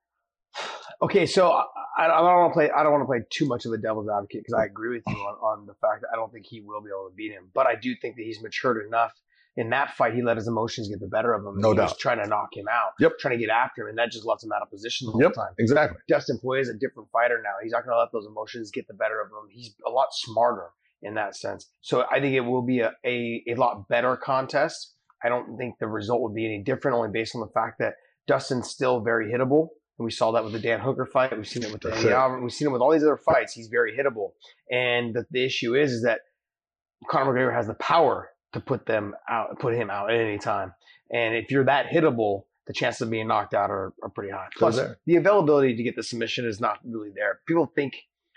[1.02, 1.64] Okay, so I,
[1.98, 2.70] I don't want to play.
[2.70, 5.02] I don't want to play too much of a devil's advocate because I agree with
[5.06, 7.32] you on, on the fact that I don't think he will be able to beat
[7.32, 7.48] him.
[7.54, 9.12] But I do think that he's matured enough.
[9.56, 11.58] In that fight, he let his emotions get the better of him.
[11.58, 11.98] No he was doubt.
[11.98, 12.92] trying to knock him out.
[13.00, 13.18] Yep.
[13.18, 15.22] Trying to get after him, and that just lets him out of position the whole
[15.22, 15.52] yep, time.
[15.58, 15.98] exactly.
[16.08, 17.54] Dustin Poirier is a different fighter now.
[17.62, 19.48] He's not going to let those emotions get the better of him.
[19.50, 20.70] He's a lot smarter
[21.02, 21.66] in that sense.
[21.80, 24.94] So I think it will be a, a, a lot better contest.
[25.22, 27.94] I don't think the result would be any different, only based on the fact that
[28.26, 29.68] Dustin's still very hittable.
[29.98, 31.36] And we saw that with the Dan Hooker fight.
[31.36, 32.42] We've seen it with the Alvarez.
[32.42, 33.52] We've seen it with all these other fights.
[33.52, 34.32] He's very hittable.
[34.70, 36.20] And the, the issue is, is that
[37.08, 40.72] Conor McGregor has the power to put them out, put him out at any time.
[41.12, 44.46] And if you're that hittable, the chances of being knocked out are, are pretty high.
[44.56, 47.40] Plus, the availability to get the submission is not really there.
[47.46, 47.94] People think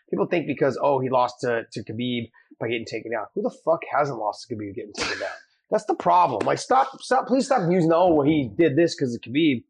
[0.09, 2.29] people think because oh he lost to, to Khabib
[2.59, 3.25] by getting taken down.
[3.35, 5.29] Who the fuck hasn't lost to Khabib getting taken down?
[5.73, 6.45] That's the problem.
[6.45, 9.63] Like stop stop please stop using oh well he did this because of Khabib.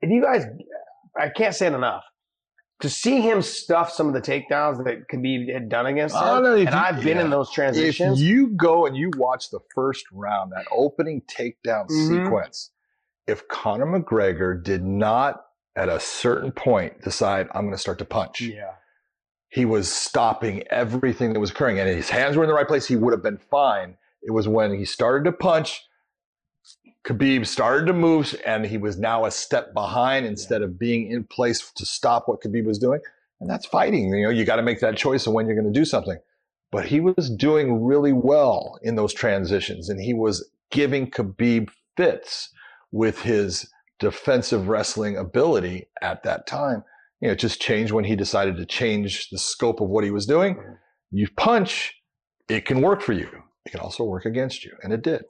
[0.00, 0.46] If you guys
[1.16, 2.02] I can't say it enough.
[2.80, 6.54] To see him stuff some of the takedowns that Khabib had done against him, no,
[6.56, 8.20] if and you- I've been in those transitions.
[8.20, 11.90] If you go and you watch the first round, that opening takedown Mhm.
[11.90, 12.70] sequence,
[13.26, 18.04] if Conor McGregor did not at a certain point decide, I'm going to start to
[18.04, 18.74] punch, yeah,
[19.48, 22.86] he was stopping everything that was occurring and his hands were in the right place,
[22.86, 23.96] he would have been fine.
[24.26, 25.82] It was when he started to punch,
[27.06, 31.22] Khabib started to move and he was now a step behind instead of being in
[31.22, 33.00] place to stop what Khabib was doing.
[33.40, 34.12] And that's fighting.
[34.12, 36.18] You know, you got to make that choice of when you're going to do something.
[36.72, 42.50] But he was doing really well in those transitions and he was giving Khabib fits
[42.90, 43.70] with his
[44.00, 46.82] defensive wrestling ability at that time.
[47.20, 50.10] You know, it just changed when he decided to change the scope of what he
[50.10, 50.58] was doing.
[51.12, 51.94] You punch,
[52.48, 53.28] it can work for you.
[53.66, 54.72] It can also work against you.
[54.82, 55.24] And it did.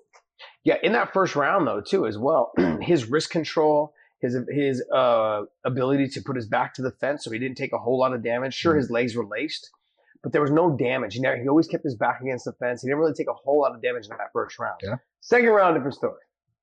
[0.64, 5.43] Yeah, in that first round though, too, as well, his wrist control, his his uh,
[5.64, 8.12] ability to put his back to the fence, so he didn't take a whole lot
[8.14, 8.55] of damage.
[8.55, 8.80] Sure, Mm-hmm.
[8.80, 9.70] his legs were laced,
[10.22, 11.14] but there was no damage.
[11.14, 12.82] He never, he always kept his back against the fence.
[12.82, 14.80] He didn't really take a whole lot of damage in that first round.
[14.82, 14.97] Yeah.
[15.20, 16.20] Second round, different story.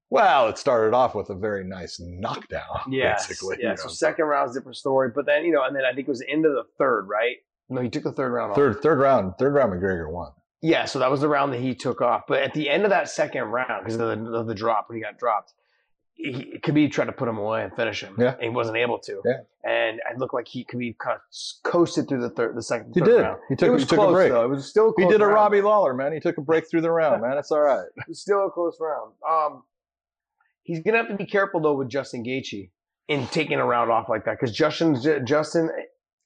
[0.10, 3.58] Well, it started off with a very nice knockdown, Yes, basically.
[3.62, 3.72] yeah.
[3.72, 3.90] you So know.
[3.94, 6.30] second round's different story, but then you know, and then I think it was the
[6.30, 7.38] end of the third, right?
[7.70, 8.52] No, he took the third round.
[8.52, 8.56] off.
[8.58, 10.32] third, third round, third round, McGregor won.
[10.64, 12.24] Yeah, so that was the round that he took off.
[12.26, 14.96] But at the end of that second round, because of the, of the drop when
[14.98, 15.54] he got dropped,
[16.14, 18.16] he, Khabib tried to put him away and finish him.
[18.18, 18.34] Yeah.
[18.36, 19.22] and he wasn't able to.
[19.26, 19.34] Yeah.
[19.70, 22.94] and it looked like he Khabib kind of coasted through the third, the second.
[22.94, 23.22] He third did.
[23.22, 23.40] Round.
[23.50, 24.32] He took- it was he took a close break.
[24.32, 24.46] though.
[24.46, 24.90] It was still.
[24.98, 25.28] A He did a.
[25.28, 26.14] Robbie Lawler, man.
[26.14, 27.38] He took a break through the round, man.
[27.38, 27.86] It's all right.
[27.98, 29.12] It was still a close round.
[29.30, 29.64] Um,
[30.64, 32.70] he's gonna have to be careful though with Justin Gaethje
[33.10, 34.96] in taking a round off like that because Justin,
[35.26, 35.70] Justin,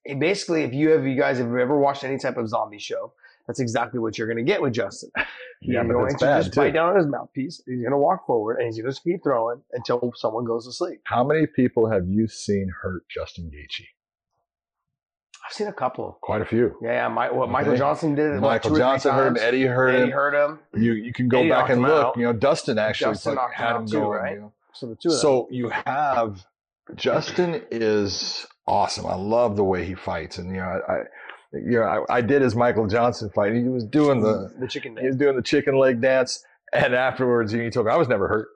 [0.06, 3.14] eh, basically, if you have you guys have ever watched any type of zombie show,
[3.48, 5.10] that's exactly what you're gonna get with Justin.
[5.16, 5.26] He's
[5.74, 7.62] Yeah, but going to just bite down on his mouthpiece.
[7.66, 11.02] He's gonna walk forward and he's gonna keep throwing until someone goes to sleep.
[11.06, 13.86] How many people have you seen hurt Justin Gaethje?
[15.46, 16.18] I've seen a couple.
[16.22, 16.76] Quite a few.
[16.82, 17.08] Yeah.
[17.08, 17.80] My, what Michael Okay.
[17.80, 18.42] Johnson did.
[18.42, 19.38] Michael three Johnson hurt him.
[19.40, 20.12] Eddie hurt Eddie him.
[20.12, 20.60] hurt him.
[20.74, 22.06] You you can go Eddie back and look.
[22.08, 22.18] out.
[22.18, 24.10] You know, Dustin actually Dustin like, knocked him had him too, going.
[24.20, 24.34] right?
[24.36, 24.54] you know.
[24.74, 25.20] So the two of them.
[25.22, 26.46] So you have
[26.96, 29.06] Justin is awesome.
[29.06, 30.98] I love the way he fights, and you know, I, I
[31.54, 33.54] you know, I, I did his Michael Johnson fight.
[33.54, 36.44] He was doing the the chicken he was doing the chicken leg dance,
[36.74, 38.48] and afterwards he told me I was never hurt.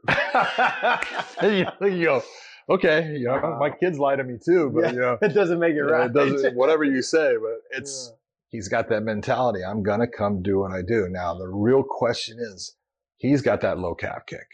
[1.43, 2.23] you, know, you go,
[2.69, 3.57] okay, you know, uh-huh.
[3.59, 4.91] my kids lie to me too, but Yeah.
[4.91, 6.07] you know, it doesn't make it right.
[6.07, 8.11] it doesn't whatever you say, but it's
[8.49, 9.59] he's got that mentality.
[9.63, 11.07] I'm gonna come do what I do.
[11.09, 12.75] Now the real question is,
[13.17, 14.47] he's got that low calf kick.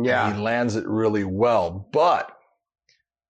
[0.00, 0.34] yeah.
[0.34, 2.30] He lands it really well, but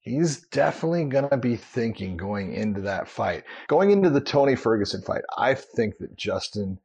[0.02, 3.44] he's definitely going to be thinking going into that fight.
[3.68, 6.78] Going into the Tony Ferguson fight, I think that Justin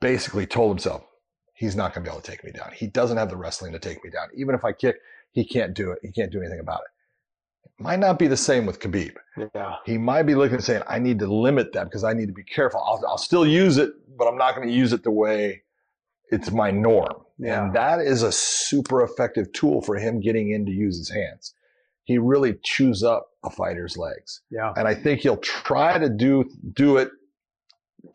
[0.00, 1.04] basically told himself
[1.54, 2.70] he's not going to be able to take me down.
[2.74, 4.28] He doesn't have the wrestling to take me down.
[4.36, 4.96] Even if I kick,
[5.32, 5.98] he can't do it.
[6.02, 7.70] He can't do anything about it.
[7.78, 9.14] It might not be the same with Khabib.
[9.54, 9.76] Yeah.
[9.86, 12.34] He might be looking and saying, I need to limit that because I need to
[12.34, 12.82] be careful.
[12.86, 15.62] I'll, I'll still use it, but I'm not going to use it the way
[16.30, 17.24] it's my norm.
[17.38, 17.64] Yeah.
[17.64, 21.54] And that is a super effective tool for him getting in to use his hands.
[22.12, 24.42] He really chews up a fighter's legs.
[24.50, 24.72] Yeah.
[24.76, 26.44] And I think he'll try to do
[26.74, 27.10] do it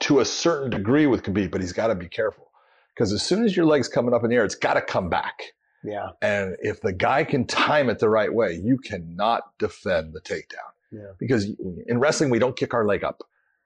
[0.01, 2.51] to a certain degree with Khabib, but he's got to be careful.
[2.93, 5.09] Because as soon as your leg's coming up in the air, it's got to come
[5.09, 5.53] back.
[5.83, 6.09] Yeah.
[6.21, 10.71] And if the guy can time it the right way, you cannot defend the takedown.
[10.91, 11.11] Yeah.
[11.19, 11.49] Because
[11.87, 13.21] in wrestling, we don't kick our leg up,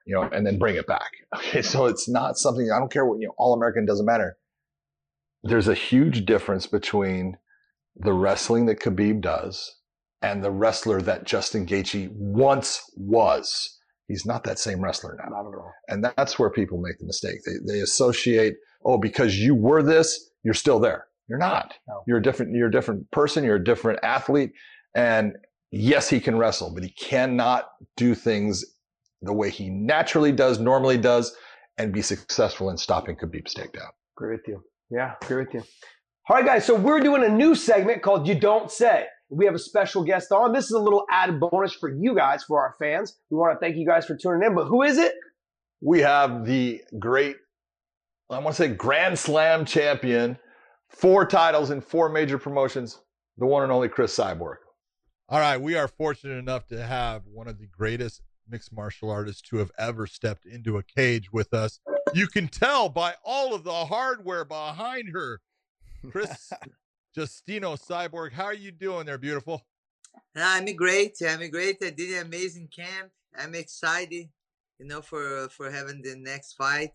[0.06, 1.10] you know, and then bring it back.
[1.34, 1.62] Okay.
[1.62, 4.36] So it's not something, I don't care what, you know, all American doesn't matter.
[5.42, 7.38] There's a huge difference between
[7.96, 9.76] the wrestling that Khabib does
[10.22, 13.78] and the wrestler that Justin Gaethje once was.
[14.08, 15.30] He's not that same wrestler now.
[15.30, 15.72] Not at all.
[15.88, 17.38] And that's where people make the mistake.
[17.46, 18.54] They, they associate,
[18.84, 21.06] oh, because you were this, you're still there.
[21.28, 21.74] You're not.
[21.88, 22.02] No.
[22.06, 23.44] You're a different, you're a different person.
[23.44, 24.52] You're a different athlete.
[24.94, 25.34] And
[25.70, 28.64] yes, he can wrestle, but he cannot do things
[29.22, 31.34] the way he naturally does, normally does,
[31.78, 33.88] and be successful in stopping Khabib's takedown.
[34.16, 34.62] Agree with you.
[34.90, 35.62] Yeah, agree with you.
[36.28, 36.66] All right, guys.
[36.66, 40.30] So we're doing a new segment called "You Don't Say." We have a special guest
[40.30, 40.52] on.
[40.52, 43.16] This is a little added bonus for you guys, for our fans.
[43.30, 44.54] We want to thank you guys for tuning in.
[44.54, 45.14] But who is it?
[45.80, 47.36] We have the great,
[48.30, 50.38] I want to say Grand Slam champion,
[50.90, 53.00] four titles in four major promotions,
[53.38, 54.56] the one and only Cris Cyborg.
[55.30, 59.40] All right, we are fortunate enough to have one of the greatest mixed martial artists
[59.48, 61.80] to have ever stepped into a cage with us.
[62.12, 65.40] You can tell by all of the hardware behind her.
[66.10, 66.52] Cris
[67.16, 69.62] Justino Cyborg, how are you doing there, beautiful?
[70.34, 71.16] I'm great.
[71.26, 71.76] I'm great.
[71.82, 73.10] I did an amazing camp.
[73.38, 74.28] I'm excited,
[74.78, 76.92] you know, for for having the next fight,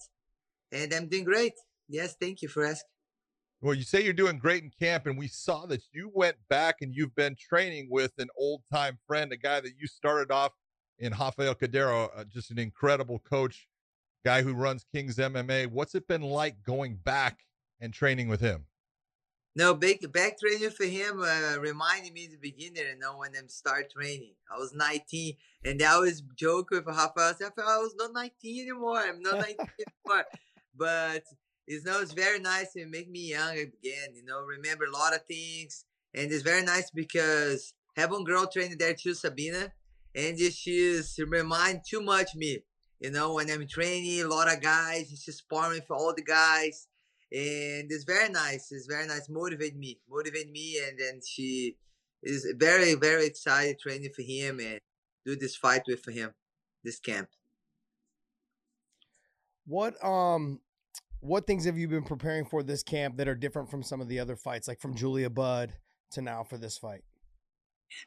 [0.72, 1.54] and I'm doing great.
[1.88, 2.90] Yes, thank you for asking.
[3.62, 6.78] Well, you say you're doing great in camp, and we saw that you went back
[6.82, 10.52] and you've been training with an old time friend, a guy that you started off
[11.00, 13.68] in Rafael Cordeiro, uh, just an incredible coach,
[14.24, 15.68] guy who runs Kings MMA.
[15.68, 17.40] What's it been like going back
[17.80, 18.66] and training with him?
[19.58, 22.92] No, back back training for him uh, reminded me the beginner.
[22.94, 25.34] You know, when I start training, I was 19,
[25.66, 27.34] and I was joking with Rafael.
[27.42, 29.00] I was not 19 anymore.
[29.00, 29.56] I'm not 19
[30.06, 30.26] anymore.
[30.76, 31.24] But
[31.66, 34.14] it's know, it's very nice and make me young again.
[34.14, 38.46] You know, remember a lot of things, and it's very nice because have one girl
[38.46, 39.74] training there too, Sabina,
[40.14, 42.60] and she's remind too much me.
[43.00, 46.88] You know, when I'm training, a lot of guys, she's sparring for all the guys
[47.32, 48.72] and it's very nice.
[48.72, 49.28] It's very nice.
[49.30, 51.76] Motivate me, motivate me, and then she
[52.24, 54.80] is very, very excited training for him and
[55.26, 56.34] do this fight with him,
[56.84, 57.30] this camp.
[59.66, 60.62] What um
[61.20, 64.08] what things have you been preparing for this camp that are different from some of
[64.08, 65.74] the other fights, like from Julia Budd
[66.12, 67.04] to now for this fight?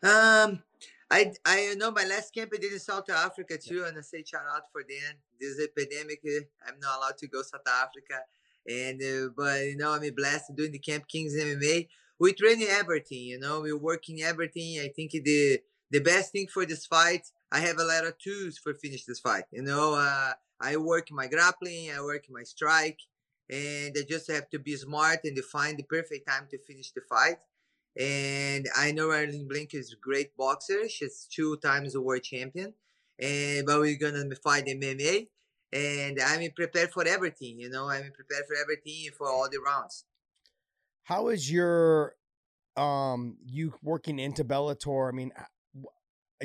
[0.02, 0.62] Um,
[1.10, 4.22] I I know my last camp I did in South Africa too, and I say
[4.24, 5.16] shout out for them.
[5.40, 8.22] This epidemic, uh, I'm not allowed to go South Africa,
[8.66, 11.88] and uh, but you know I'm blessed doing the Camp Kings MMA.
[12.18, 14.78] We train everything, you know, we working everything.
[14.80, 18.58] I think the the best thing for this fight, I have a lot of tools
[18.58, 19.44] for finish this fight.
[19.50, 23.00] You know, uh, I work my grappling, I work my strike,
[23.48, 27.00] and I just have to be smart and find the perfect time to finish the
[27.08, 27.38] fight.
[27.98, 30.88] And I know Arlene Blencowe is a great boxer.
[30.88, 32.74] She's two times a world champion.
[33.18, 35.28] And but we're gonna fight MMA.
[35.72, 40.04] And I'm prepared for everything, you know, I'm prepared for everything for all the rounds.
[41.04, 42.14] How is your
[42.76, 45.08] um you working into Bellator?
[45.08, 45.32] I mean,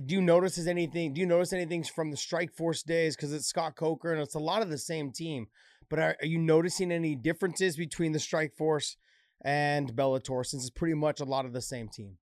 [0.06, 1.14] do you notice as anything?
[1.14, 3.16] Do you notice anything from the Strikeforce days?
[3.16, 5.48] Because it's Scott Coker and it's a lot of the same team.
[5.90, 8.96] But are, are you noticing any differences between the Strikeforce
[9.44, 12.18] and Bellator since it's pretty much a lot of the same team?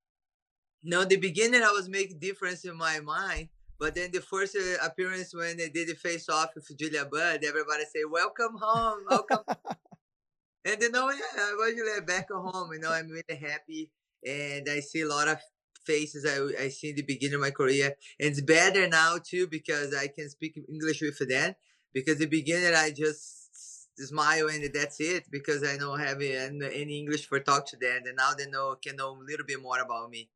[0.82, 3.50] No, the beginning I was making difference in my mind,
[3.80, 7.42] but then the first uh, appearance when they did the face off with Julia Budd,
[7.42, 9.38] everybody say, "Welcome home, welcome."
[10.66, 12.70] and you know, yeah, I was back home.
[12.74, 13.90] You know, I'm really happy,
[14.24, 15.38] and I see a lot of
[15.84, 17.96] faces I, I see in the beginning of my career.
[18.18, 21.54] And it's better now too because I can speak English with them.
[21.92, 27.26] Because the beginning I just smile and that's it because I don't have any English
[27.26, 28.02] for talk to them.
[28.06, 30.28] And now they know can know a little bit more about me.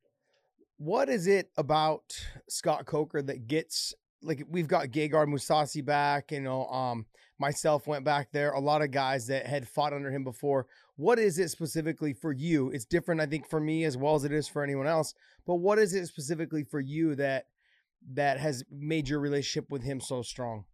[0.79, 2.03] What is it about
[2.49, 7.07] Scott Coker that gets like we've got Gegard Mousasi back, you know, um,
[7.39, 10.67] myself went back there, a lot of guys that had fought under him before.
[10.97, 12.71] What is it specifically for you?
[12.71, 15.15] It's different, I think, for me as well as it is for anyone else.
[15.47, 17.47] But what is it specifically for you that
[18.13, 20.65] that has made your relationship with him so strong?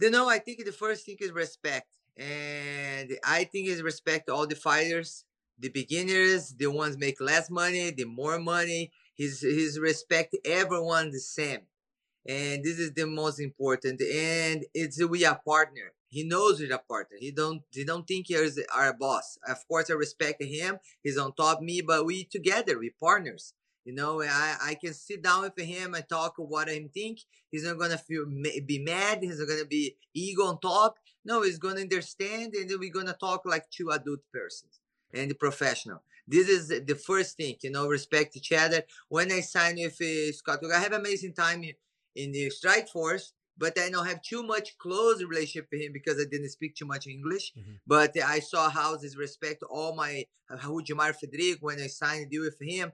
[0.00, 1.88] You know, I think the first thing is respect.
[2.16, 5.24] And I think is respect all the fighters,
[5.62, 8.92] the beginners, the ones make less money, the more money.
[9.14, 11.60] His his respect everyone the same.
[12.26, 15.92] And this is the most important and it's we are partner.
[16.08, 17.16] He knows we're a partner.
[17.18, 19.38] He don't he don't think he's our boss.
[19.46, 20.78] Of course i respect him.
[21.02, 23.54] He's on top of me but we together we partners.
[23.84, 27.20] You know i i can sit down with him and talk what i think.
[27.50, 28.24] He's not gonna feel
[28.66, 29.18] be mad.
[29.22, 30.98] He's not gonna be ego on top.
[31.24, 34.81] No he's gonna understand and then we're gonna talk like two adult persons
[35.14, 39.40] and the professional this is the first thing you know respect each other when i
[39.40, 41.62] signed with uh, scott i have amazing time
[42.14, 46.24] in the Strikeforce but I don't have too much close relationship with him because I
[46.30, 47.52] didn't speak too much English.
[47.56, 47.74] Mm-hmm.
[47.86, 52.42] But I saw how his respect all my Rudimar Fedrigo when I signed a deal
[52.42, 52.92] with him.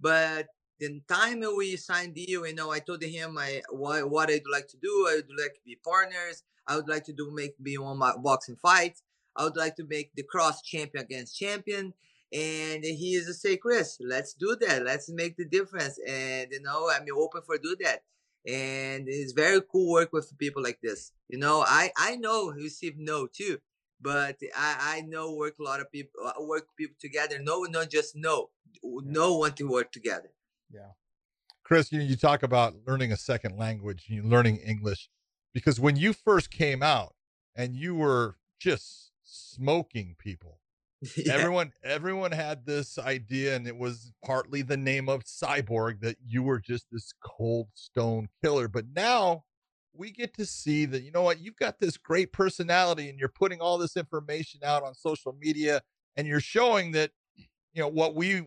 [0.00, 0.46] But
[0.80, 4.68] the time we signed deal, you know, I told him I what, what I'd like
[4.68, 5.06] to do.
[5.10, 6.42] I would like to be partners.
[6.66, 8.98] I would like to do make be on my boxing fight.
[9.38, 11.94] I would like to make the cross champion against champion.
[12.30, 14.84] And he is a say, Cris, let's do that.
[14.84, 15.98] Let's make the difference.
[16.06, 18.02] And you know, I'm open for do that
[18.46, 21.12] and it's very cool work with people like this.
[21.28, 23.58] You know, I I know receive no too,
[24.00, 27.38] but I I know work a lot of people uh, work people together.
[27.40, 28.50] No, not just no,
[28.82, 30.30] no want to work together.
[30.70, 30.92] Yeah,
[31.62, 35.10] Cris, you you talk about learning a second language, you learning English,
[35.52, 37.14] because when you first came out
[37.54, 40.58] and you were just smoking people
[41.16, 41.34] yeah.
[41.34, 46.42] Everyone everyone had this idea and it was partly the name of Cyborg that you
[46.42, 48.66] were just this cold stone killer.
[48.66, 49.44] But now
[49.98, 53.28] we get to see that you know what you've got this great personality and you're
[53.28, 55.82] putting all this information out on social media
[56.16, 58.46] and you're showing that you know what we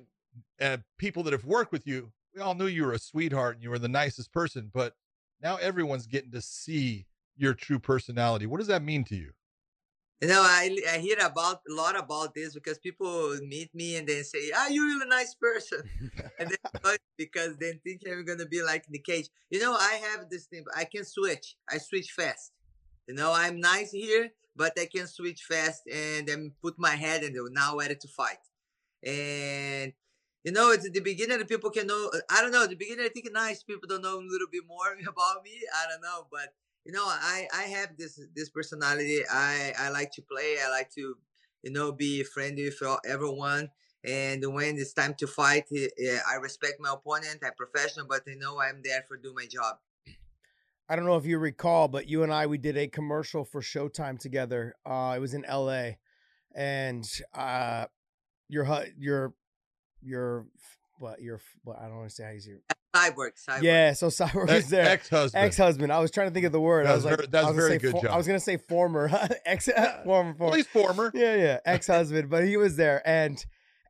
[0.62, 3.64] uh, people that have worked with you we all knew you were a sweetheart and
[3.64, 4.96] you were the nicest person but
[5.42, 7.06] now everyone's getting to see
[7.36, 9.32] your true personality what does that mean to you
[10.22, 14.08] you know, I, I hear about a lot about this because people meet me and
[14.08, 15.82] they say, "Ah, you're a really nice person,"
[16.40, 19.30] and then because they think I'm gonna be like the cage.
[19.50, 20.64] You know, I have this thing.
[20.76, 21.56] I can switch.
[21.68, 22.52] I switch fast.
[23.08, 27.24] You know, I'm nice here, but I can switch fast and then put my head
[27.24, 28.44] and now ready to fight.
[29.04, 29.94] And
[30.44, 31.44] you know, it's the beginning.
[31.46, 32.12] People can know.
[32.30, 32.64] I don't know.
[32.64, 35.62] At the beginning, I think nice people don't know a little bit more about me.
[35.76, 36.54] I don't know, but
[36.86, 39.22] you know i i have this this personality.
[39.30, 40.58] I i like to play.
[40.64, 41.16] I like to
[41.64, 43.70] you know be friendly with everyone.
[44.04, 47.44] And when it's time to fight i respect my opponent.
[47.46, 49.78] I'm professional but i know i'm there for do my job.
[50.90, 53.62] I don't know if you recall but you and i we did a commercial for
[53.62, 55.92] showtime together uh it was in la
[56.54, 57.86] and uh
[58.50, 58.66] your
[58.98, 59.34] your
[60.02, 60.48] your
[60.98, 62.60] what your what i don't want to say how you
[62.96, 63.62] Cyborg, cyborg.
[63.62, 64.86] Yeah, so cyborg was there.
[64.86, 65.46] Ex-husband.
[65.46, 65.94] Ex-husband.
[65.94, 66.86] I was trying to think of the word.
[66.86, 68.12] That I was very, like, that's I was very good for, job.
[68.12, 69.10] I was gonna say former,
[69.46, 69.70] ex,
[70.04, 70.52] former, former.
[70.52, 71.12] At least former.
[71.14, 72.30] Yeah, yeah, ex-husband.
[72.30, 73.44] but he was there, and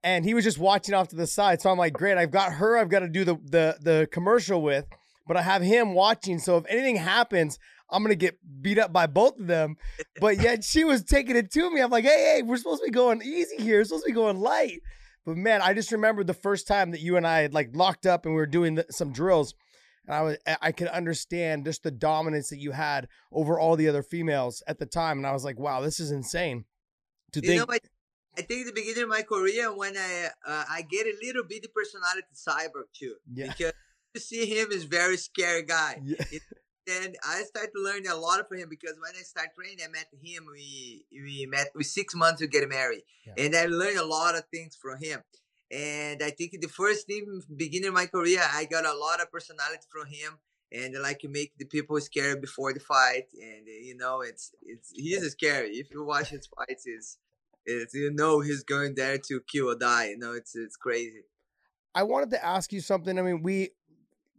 [0.04, 1.62] and he was just watching off to the side.
[1.62, 2.18] So I'm like, great.
[2.18, 2.78] I've got her.
[2.78, 4.86] I've got to do the the the commercial with,
[5.28, 6.38] but I have him watching.
[6.38, 7.58] So if anything happens,
[7.90, 9.78] I'm gonna get beat up by both of them.
[10.20, 11.82] But yet she was taking it to me.
[11.82, 13.80] I'm like, hey, hey, we're supposed to be going easy here.
[13.80, 14.82] We're supposed to be going light.
[15.26, 18.06] But man, I just remember the first time that you and I had like locked
[18.06, 19.54] up and we were doing the, some drills
[20.08, 23.88] and I was I could understand just the dominance that you had over all the
[23.88, 26.66] other females at the time, and I was like, wow, this is insane.
[27.34, 27.80] To You think, know, I,
[28.38, 31.66] I think the beginning of my career when I uh, I get a little bit
[31.66, 33.16] of personality cyber too.
[33.32, 33.48] Yeah.
[33.48, 33.74] Because
[34.16, 36.02] you see him is very scary guy.
[36.04, 36.40] Yeah.
[36.94, 40.08] And I started learning a lot from him because when I started training, I met
[40.24, 40.48] him.
[40.52, 43.34] We we met with six months to get married, Yeah.
[43.38, 45.22] and I learned a lot of things from him.
[45.72, 49.32] And I think the first thing, beginning of my career, I got a lot of
[49.32, 50.32] personality from him,
[50.72, 53.28] and like make the people scared before the fight.
[53.42, 55.70] And uh, you know, it's it's he's scary.
[55.82, 57.18] If you watch his fights, is
[57.66, 60.10] it's you know he's going there to kill or die.
[60.10, 61.24] You know, it's it's crazy.
[61.94, 63.18] I wanted to ask you something.
[63.20, 63.72] I mean, we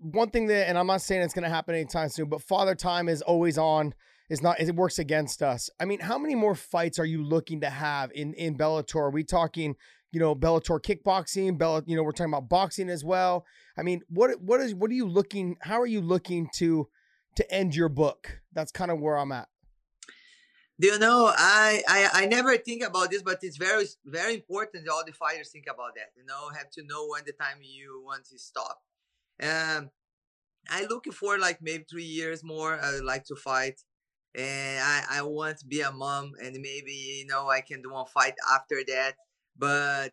[0.03, 2.75] one thing that, and I'm not saying it's going to happen anytime soon, but Father
[2.75, 3.95] Time is always on.
[4.29, 4.61] Is not.
[4.61, 5.69] It works against us.
[5.79, 8.97] I mean, how many more fights are you looking to have in in Bellator?
[8.97, 9.77] Are we talking,
[10.11, 11.59] you know, Bellator kickboxing?
[11.59, 13.45] Bella, you know, we're talking about boxing as well.
[13.77, 15.57] I mean, what what is what are you looking?
[15.61, 16.89] How are you looking to
[17.37, 18.41] to end your book?
[18.55, 19.49] That's kind of where I'm at.
[20.81, 21.31] Do you know?
[21.37, 24.89] I, I I never think about this, but it's very very important.
[24.89, 26.13] All the fighters think about that.
[26.17, 28.81] You know, have to know when the time you want to stop.
[29.41, 29.91] Um,
[30.71, 32.79] I look for like maybe three years more.
[32.81, 33.81] I would like to fight,
[34.35, 37.93] and I I want to be a mom, and maybe you know I can do
[37.93, 39.15] one fight after that.
[39.57, 40.13] But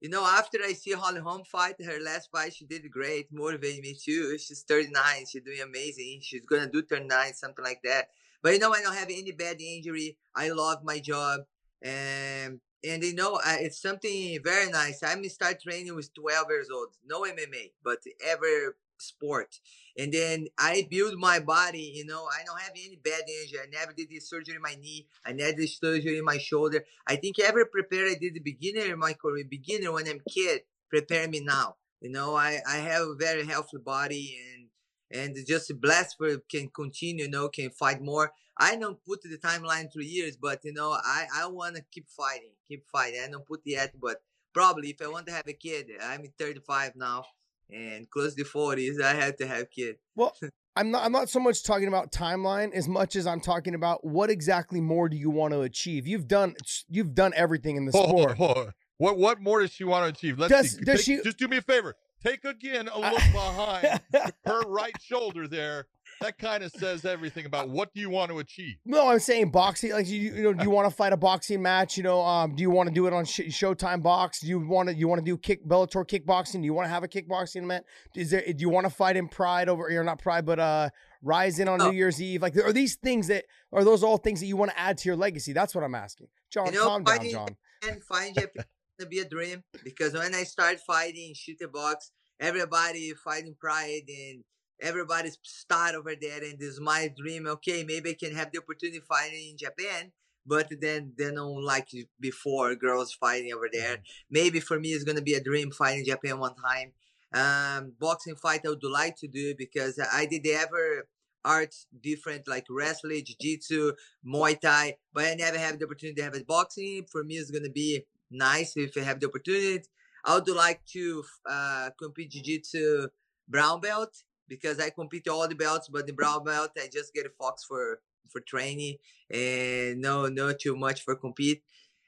[0.00, 3.82] you know, after I see Holly Holm fight, her last fight, she did great, motivated
[3.82, 4.36] me too.
[4.38, 6.20] She's 39, she's doing amazing.
[6.22, 8.08] She's gonna do 39, something like that.
[8.42, 10.16] But you know, I don't have any bad injury.
[10.34, 11.40] I love my job,
[11.82, 15.02] and and you know, I, it's something very nice.
[15.02, 19.58] I'm start training with 12 years old, no MMA, but ever sport.
[19.98, 21.92] And then I build my body.
[21.94, 23.60] You know, I don't have any bad injury.
[23.62, 25.06] I never did this surgery in my knee.
[25.24, 26.84] I never did surgery in my shoulder.
[27.06, 30.62] I think every prepare I did the beginner of my career, beginner when I'm kid,
[30.88, 31.76] prepare me now.
[32.00, 34.66] You know, I I have a very healthy body and
[35.12, 38.32] and just blessed for can continue, you know, can fight more.
[38.58, 42.08] I don't put the timeline three years, but you know, I I want to keep
[42.08, 43.20] fighting, keep fighting.
[43.24, 46.92] I don't put yet, but probably if I want to have a kid, I'm 35
[46.96, 47.24] now
[47.70, 49.96] and close to 40s, I have to have kid.
[50.14, 50.36] Well,
[50.76, 51.04] I'm not.
[51.04, 54.80] I'm not so much talking about timeline as much as I'm talking about what exactly
[54.80, 56.06] more do you want to achieve.
[56.06, 56.54] You've done.
[56.88, 58.36] You've done everything in the Hold, oh, sport.
[58.38, 58.72] hold, hold.
[58.98, 60.38] What what more does she want to achieve?
[60.38, 60.84] Let's Does- see.
[60.84, 61.94] does Take- she- just do me a favor?
[62.24, 64.00] Take again a look behind
[64.46, 65.86] her right shoulder there.
[66.20, 68.76] That kind of says everything about what do you want to achieve.
[68.84, 69.90] No, I'm saying boxing.
[69.92, 71.96] Like you, you know, do you want to fight a boxing match?
[71.96, 74.40] You know, um, do you want to do it on Sh- Showtime Box?
[74.40, 74.94] Do you want to?
[74.94, 76.60] You want to do kick Bellator kickboxing?
[76.60, 77.84] Do you want to have a kickboxing event?
[78.14, 78.42] Is there?
[78.42, 79.90] Do you want to fight in Pride over?
[79.90, 80.90] You're not Pride, but uh,
[81.22, 81.90] Rizin on Oh.
[81.90, 82.42] New Year's Eve.
[82.42, 85.08] Like, are these things that are those all things that you want to add to
[85.08, 85.52] your legacy?
[85.52, 86.66] That's what I'm asking, John.
[86.66, 87.56] You know, calm down, John.
[87.88, 88.64] And fighting Japan
[89.02, 94.44] to be a dream because when I start fighting Chute Boxe, everybody fighting pride and
[94.80, 97.46] everybody's start over there and this is my dream.
[97.46, 100.12] Okay, maybe I can have the opportunity fighting in Japan.
[100.44, 101.88] But then they don't like
[102.18, 103.98] before girls fighting over there.
[104.28, 106.92] Maybe for me it's gonna be a dream fighting Japan one time.
[107.32, 111.06] Um, boxing fight I would like to do because I did ever
[111.44, 113.92] arts different like wrestling, jiu-jitsu,
[114.26, 116.46] Muay Thai, but I never have the opportunity to have it.
[116.46, 119.84] Boxing for me is gonna be nice if I have the opportunity.
[120.24, 123.08] I would like to uh, compete jiu-jitsu
[123.48, 127.26] brown belt because I compete all the belts, but the brown belt I just get
[127.26, 128.96] a fox for for training
[129.30, 131.62] and no no too much for compete.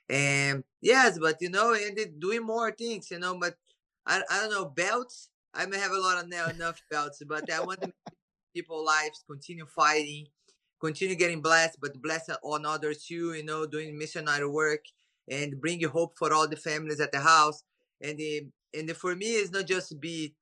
[0.09, 3.57] And yes, but you know, and doing more things, you know, but
[4.07, 5.31] I, I don't know belts.
[5.55, 7.93] I may have a lot of now enough belts, but I want to
[8.55, 10.27] people lives continue fighting,
[10.81, 13.35] continue getting blessed, but bless on others too.
[13.35, 14.85] You know, doing missionary work
[15.29, 17.63] and bringing hope for all the families at the house.
[18.01, 18.47] And the
[18.77, 20.35] and the, for me, it's not just be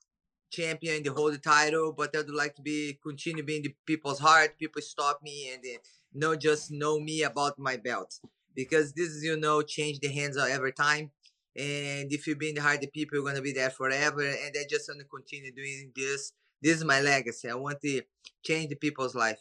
[0.50, 4.58] champion, to hold the title, but I'd like to be continue being the people's heart.
[4.58, 5.78] People stop me and they
[6.14, 8.20] not just know me about my belt
[8.54, 11.10] because this is you know change the hands of every time.
[11.54, 14.22] And if you be in the heart the people, you're gonna be there forever.
[14.22, 16.32] And I just want to continue doing this.
[16.60, 17.48] This is my legacy.
[17.48, 18.02] I want to
[18.44, 19.40] change the people's life.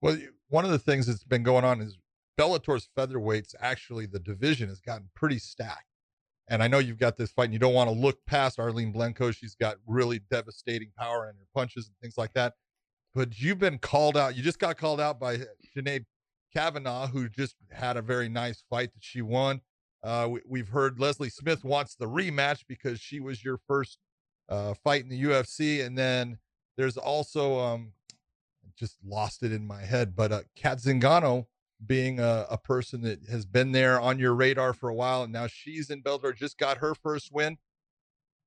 [0.00, 1.98] Well, one of the things that's been going on is
[2.36, 3.54] Bellator's featherweights.
[3.60, 5.86] Actually, the division has gotten pretty stacked.
[6.48, 8.92] And I know you've got this fight, and you don't want to look past Arlene
[8.92, 9.34] Blencowe.
[9.34, 12.54] She's got really devastating power in her punches and things like that.
[13.14, 14.36] But you've been called out.
[14.36, 15.38] You just got called out by
[15.74, 16.04] Sinead
[16.54, 19.62] Kavanagh, who just had a very nice fight that she won.
[20.02, 23.98] Uh, we, we've heard Leslie Smith wants the rematch because she was your first
[24.50, 25.84] uh, fight in the UFC.
[25.84, 26.38] And then
[26.76, 27.92] there's also, um,
[28.78, 31.46] just lost it in my head, but uh, Cat Zingano
[31.84, 35.32] being a, a person that has been there on your radar for a while, and
[35.32, 37.58] now she's in Bellator, just got her first win.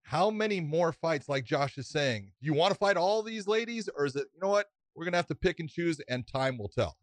[0.04, 3.46] how many more fights, like Josh is saying, do you want to fight all these
[3.48, 6.26] ladies, or is it, you know what, we're gonna have to pick and choose, and
[6.26, 6.98] time will tell.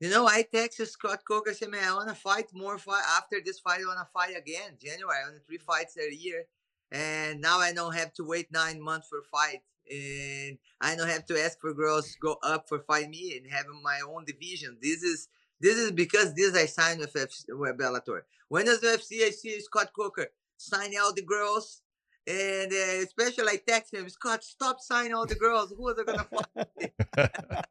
[0.00, 1.54] You know, I texted Scott Coker.
[1.54, 2.78] Said, "Man, I want to fight more.
[2.78, 4.76] Fight after this fight, I want to fight again.
[4.80, 6.44] January, I only three fights a year,
[6.92, 11.08] and now I don't have to wait nine months for a fight, and I don't
[11.08, 14.24] have to ask for girls to go up for fight me and having my own
[14.24, 14.78] division.
[14.80, 15.28] This is
[15.60, 18.22] this is because this I signed with, FC, with Bellator.
[18.48, 21.82] When does the UFC I see Scott Coker sign all the girls?
[22.26, 25.72] And uh, especially I text him, Scott, stop signing all the girls.
[25.76, 26.92] Who are they gonna fight?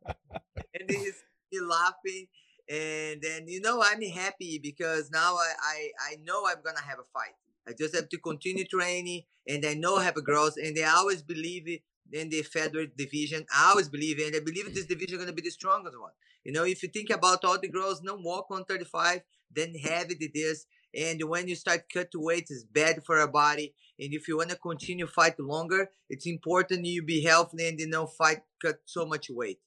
[0.80, 2.28] and he's he laughing.
[2.70, 7.00] And then you know I'm happy because now I, I I know I'm gonna have
[7.00, 7.36] a fight.
[7.68, 10.84] I just have to continue training, and I know I have a girls, and they
[10.84, 11.82] always believe it
[12.14, 13.46] in the featherweight division.
[13.54, 16.12] I always believe and I believe this division is gonna be the strongest one.
[16.44, 19.22] You know, if you think about all the girls, no walk 135,
[19.54, 20.66] then heavy it is.
[20.96, 23.76] And when you start cut to weight, it's bad for our body.
[24.00, 27.88] And if you want to continue fight longer, it's important you be healthy and you
[27.88, 29.60] know fight cut so much weight.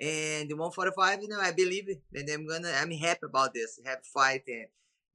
[0.00, 2.02] And the 145, you know, I believe it.
[2.14, 3.80] And I'm gonna I'm happy about this.
[3.84, 4.66] Have fight and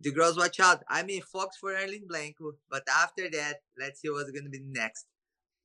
[0.02, 0.84] the girls watch out.
[0.90, 5.06] I mean, Fox for Arlene Blencowe, but after that, let's see what's gonna be next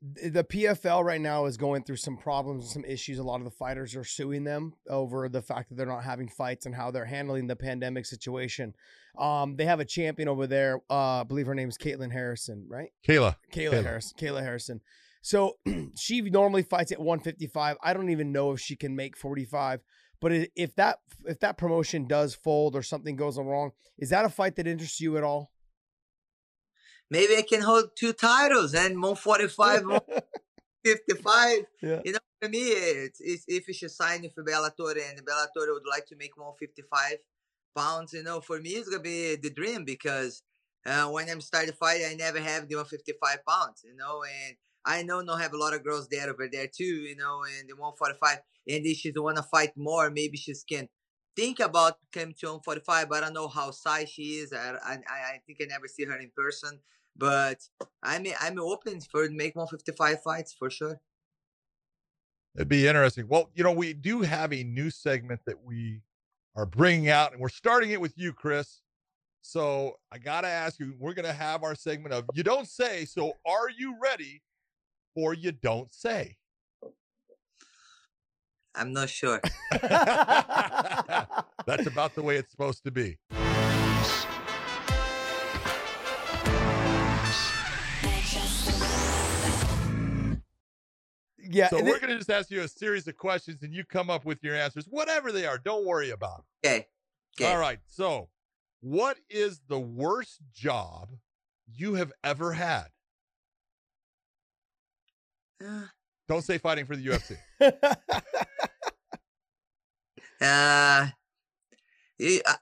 [0.01, 3.19] the PFL right now is going through some problems and some issues.
[3.19, 6.29] A lot of the fighters are suing them over the fact that they're not having
[6.29, 8.75] fights and how they're handling the pandemic situation.
[9.19, 10.81] Um, they have a champion over there.
[10.89, 12.91] Uh, I believe her name is Caitlin Harrison, right?
[13.07, 13.37] Kayla.
[13.53, 13.83] Kayla, Kayla.
[13.83, 14.19] Harrison.
[14.19, 14.81] Kayla Harrison.
[15.21, 15.57] So
[15.99, 17.77] she normally fights at 155.
[17.83, 19.81] I don't even know if she can make 45.
[20.21, 24.29] But if that if that promotion does fold or something goes wrong, is that a
[24.29, 25.53] fight that interests you at all?
[27.11, 31.65] Maybe I can hold two titles and 145, 155.
[31.83, 32.01] Yeah.
[32.05, 35.83] You know, for me, it's, it's if you should sign for Bellator and Bellator would
[35.91, 37.19] like to make 155
[37.77, 40.43] pounds, you know, for me, it's going to be the dream because
[40.87, 44.57] uh, when I'm starting to fight, I never have the 155 pounds, you know, and
[44.85, 47.69] I know not have a lot of girls there over there too, you know, and
[47.69, 48.39] the 145,
[48.69, 50.89] and if she want to fight more, maybe she can
[51.37, 54.53] think about coming to 145, but I don't know how size she is.
[54.53, 56.81] I, I, I think I never see her in person.
[57.19, 57.59] But
[58.03, 61.01] I'm I'm open for make 155 fights for sure.
[62.57, 63.27] It'd be interesting.
[63.29, 66.03] Well, you know, we do have a new segment that we
[66.57, 68.81] are bringing out, and we're starting it with you, Cris.
[69.43, 73.05] So I gotta ask you, we're gonna have our segment of you don't say.
[73.05, 74.43] So are you ready
[75.15, 76.37] for you don't say?
[78.75, 79.41] I'm not sure.
[79.81, 79.87] That's
[81.87, 83.19] about the way it's supposed to be.
[91.49, 91.69] Yeah.
[91.69, 94.25] So we're going to just ask you a series of questions and you come up
[94.25, 95.59] with your answers, whatever they are.
[95.59, 96.45] Don't worry about them.
[96.65, 96.87] Okay.
[97.41, 97.51] okay.
[97.51, 97.79] All right.
[97.87, 98.29] So,
[98.81, 101.11] what is the worst job
[101.75, 102.87] you have ever had?
[105.65, 105.87] Uh,
[106.29, 107.37] Don't say fighting for the UFC.
[110.41, 111.09] uh,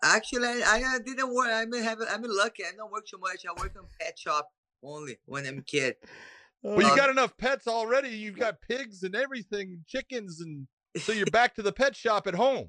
[0.02, 1.48] actually, I, I didn't work.
[1.50, 2.62] I mean, have I'm lucky.
[2.64, 3.44] I don't work too much.
[3.46, 4.48] I work in pet shop
[4.82, 5.96] only when I'm a kid.
[6.62, 8.08] Well, you uh, got enough pets already.
[8.08, 10.66] You've got pigs and everything, chickens, and
[10.98, 12.68] so you're back to the pet shop at home.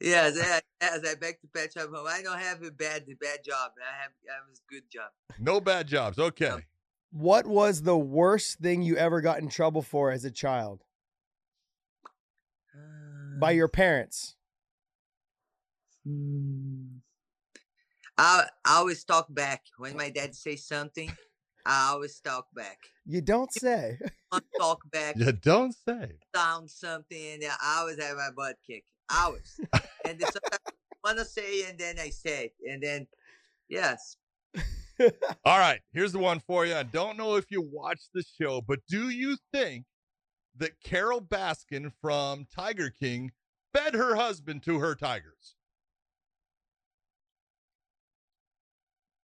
[0.00, 0.36] Yes,
[0.80, 2.06] as I back to pet shop home.
[2.08, 3.72] I don't have a bad bad job.
[3.78, 5.10] I have I have a good job.
[5.38, 6.18] No bad jobs.
[6.18, 6.50] Okay.
[7.10, 10.82] What was the worst thing you ever got in trouble for as a child?
[12.74, 14.34] Uh, By your parents.
[16.04, 16.98] Hmm.
[18.18, 21.16] I I always talk back when my dad says something.
[21.66, 22.78] I always talk back.
[23.06, 23.98] You don't say.
[24.32, 25.16] I talk back.
[25.16, 26.18] You don't say.
[26.34, 27.38] Sound something.
[27.40, 28.88] Yeah, I always have my butt kicked.
[29.14, 29.58] Always.
[30.04, 30.70] and then sometimes I
[31.02, 32.70] want to say, and then I say it.
[32.70, 33.06] And then,
[33.68, 34.16] yes.
[35.44, 35.80] All right.
[35.92, 36.74] Here's the one for you.
[36.74, 39.84] I don't know if you watch the show, but do you think
[40.56, 43.32] that Carole Baskin from Tiger King
[43.72, 45.56] fed her husband to her tigers?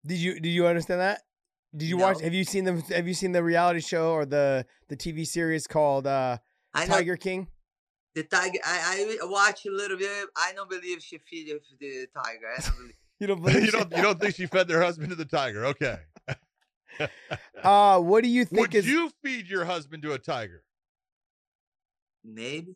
[0.06, 1.22] Did you did you understand that?
[1.76, 2.04] Did you no.
[2.04, 2.20] watch?
[2.22, 5.66] Have you seen the Have you seen the reality show or the the TV series
[5.66, 6.38] called uh,
[6.74, 7.48] Tiger King?
[8.14, 8.58] The tiger.
[8.64, 10.26] I, I watch a little bit.
[10.36, 11.48] I don't believe she feed
[11.78, 12.48] the tiger.
[12.56, 12.94] I don't believe.
[13.20, 13.64] you don't believe?
[13.64, 13.96] you don't.
[13.96, 15.66] You don't think she fed their husband to the tiger?
[15.66, 15.98] Okay.
[17.62, 18.60] uh, what do you think?
[18.60, 18.86] Would is...
[18.86, 20.64] you feed your husband to a tiger?
[22.24, 22.74] Maybe.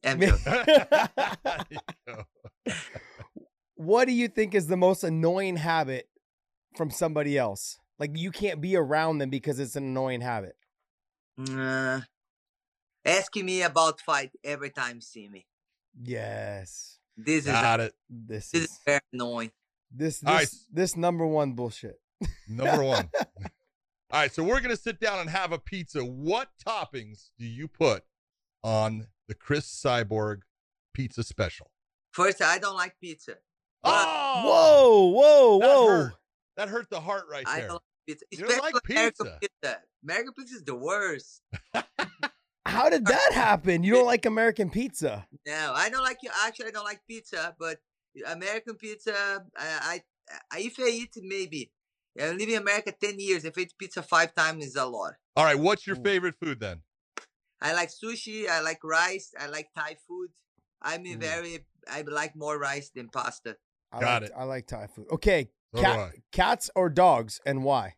[3.75, 6.09] what do you think is the most annoying habit
[6.77, 7.79] from somebody else?
[7.99, 10.57] Like you can't be around them because it's an annoying habit.
[11.39, 12.01] Uh,
[13.05, 15.47] asking me about fight every time see me.
[16.01, 16.99] Yes.
[17.17, 17.95] This Got is it.
[18.11, 19.51] This, this is, is very annoying.
[19.91, 20.49] This this right.
[20.73, 22.01] this number one bullshit.
[22.49, 23.11] Number one.
[24.11, 26.05] All right, so we're gonna sit down and have a pizza.
[26.05, 28.03] What toppings do you put
[28.63, 30.41] on the Cris Cyborg
[30.93, 31.71] pizza special?
[32.13, 33.35] First, I don't like pizza.
[33.83, 36.11] Oh, Whoa, whoa, that whoa.
[36.57, 36.67] Hurt.
[36.67, 37.69] That hurt the heart right I there.
[37.69, 38.25] don't like pizza.
[38.31, 39.39] You don't like Especially American pizza?
[39.41, 39.79] pizza.
[40.05, 41.43] American pizza is the worst.
[42.67, 43.85] How did that happen?
[43.85, 45.27] You don't like American pizza?
[45.47, 46.19] No, I don't like.
[46.23, 46.31] You.
[46.47, 47.79] Actually, I don't like pizza, but
[48.27, 49.45] American pizza.
[49.57, 50.01] I, I,
[50.53, 51.71] I if I eat maybe.
[52.21, 53.45] I live in America ten years.
[53.45, 55.15] If I eat pizza five times, is a lot.
[55.37, 56.81] All right, what's your favorite food then?
[57.61, 58.49] I like sushi.
[58.49, 59.33] I like rice.
[59.39, 60.31] I like Thai food.
[60.83, 61.19] I'm Mm.
[61.21, 61.67] very.
[61.91, 63.57] I like more rice than pasta.
[63.93, 64.37] I Got like, it.
[64.37, 65.07] I like Thai food.
[65.13, 67.95] Okay, So cat, cats or dogs, and why?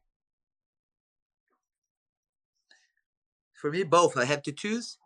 [3.52, 4.16] For me, both.
[4.16, 4.98] I have to choose.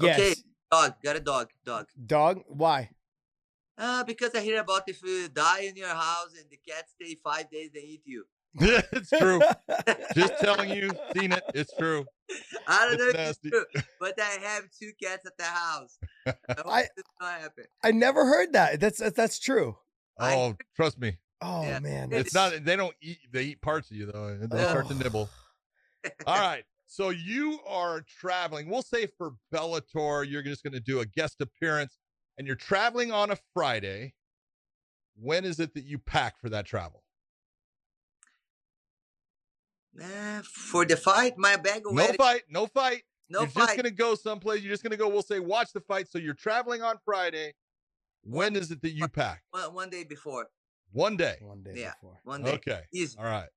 [0.00, 0.34] Yes, Okay.
[0.70, 0.94] Dog.
[1.02, 1.50] Got a dog.
[1.64, 1.86] Dog.
[2.06, 2.40] dog.
[2.48, 2.90] Why?
[3.76, 7.16] Uh, because I hear about if you die in your house and the cats stay
[7.22, 8.24] five days, they eat you.
[8.60, 9.40] it's true.
[10.14, 11.42] Just telling you, seen it.
[11.54, 12.04] It's true.
[12.66, 13.48] I don't It's know if nasty.
[13.48, 15.98] it's true, but I have two cats at the house.
[16.26, 16.34] I
[16.66, 17.64] I- this not happen.
[17.82, 18.78] I never heard that.
[18.80, 19.76] That's that's, that's true.
[20.18, 21.18] I- Oh, trust me.
[21.42, 21.80] Oh Yeah.
[21.80, 22.64] man, It's that's not.
[22.64, 23.18] They don't eat.
[23.32, 24.26] They eat parts of you though.
[24.28, 25.28] and They start to nibble.
[26.26, 26.64] All right.
[26.86, 28.68] So you are traveling.
[28.68, 31.98] We'll say for Bellator, you're just going to do a guest appearance,
[32.36, 34.14] and you're traveling on a Friday.
[35.16, 37.02] When is it that you pack for that travel?
[40.00, 41.94] Uh, for the fight, my bag Already.
[41.96, 42.16] No already.
[42.16, 42.42] fight.
[42.48, 43.02] No fight.
[43.28, 43.42] No fight.
[43.42, 43.60] you're fight.
[43.66, 44.62] just going to go someplace.
[44.62, 45.08] You're just going to go.
[45.08, 46.08] We'll say watch the fight.
[46.08, 47.52] So you're traveling on Friday.
[48.24, 49.42] When is it that you pack?
[49.50, 50.46] one, one day before.
[50.92, 51.36] One day.
[51.40, 51.92] one day Yeah.
[52.00, 52.20] before.
[52.24, 52.52] One day.
[52.54, 52.82] Okay.
[52.92, 53.16] Easy.
[53.18, 53.48] All right.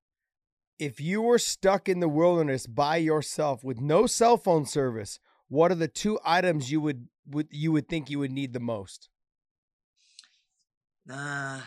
[0.79, 5.71] If you were stuck in the wilderness by yourself with no cell phone service, what
[5.71, 9.09] are the two items you would would you would think you would need the most?
[11.09, 11.61] Uh,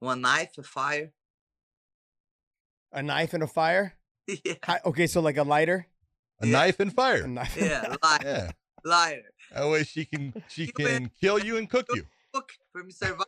[0.00, 1.12] one knife, a fire.
[2.92, 3.94] A knife and a fire?
[4.44, 4.54] yeah.
[4.64, 5.86] Hi- okay, so like a lighter.
[6.40, 6.52] A Yeah.
[6.52, 7.24] knife and fire.
[7.24, 7.56] A knife.
[7.56, 7.94] Yeah.
[8.02, 8.26] lighter.
[8.28, 8.50] Yeah.
[8.84, 9.22] Liar.
[9.52, 12.06] That way she can she can kill you and cook you.
[12.32, 13.26] Cook for me survive.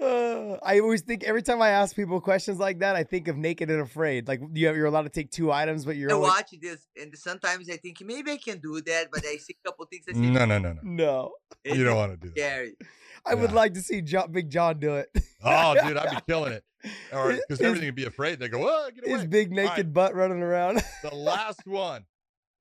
[0.00, 3.36] Uh, I always think every time I ask people questions like that, I think of
[3.38, 4.26] Naked and Afraid.
[4.28, 6.86] Like you have, you're allowed to take two items, but you're I only, watch this,
[7.00, 10.04] and sometimes I think maybe I can do that, but I see a couple things.
[10.08, 10.80] I say, No, no, no, no.
[10.82, 11.32] no.
[11.64, 12.38] "It's You don't want to do that.
[12.40, 12.76] scary.
[13.24, 15.08] I would like to see John, Big John do it.
[15.42, 16.64] Oh, dude, I'd be killing it.
[17.12, 18.38] Or because everything would be afraid.
[18.40, 19.92] They go, oh, get His big naked right.
[19.92, 20.82] butt running around.
[21.02, 22.04] The last one.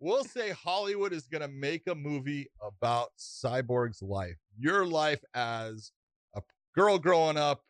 [0.03, 4.35] We'll say Hollywood is going to make a movie about Cyborg's life.
[4.59, 5.93] Your life as
[6.35, 6.41] a
[6.75, 7.63] girl growing up,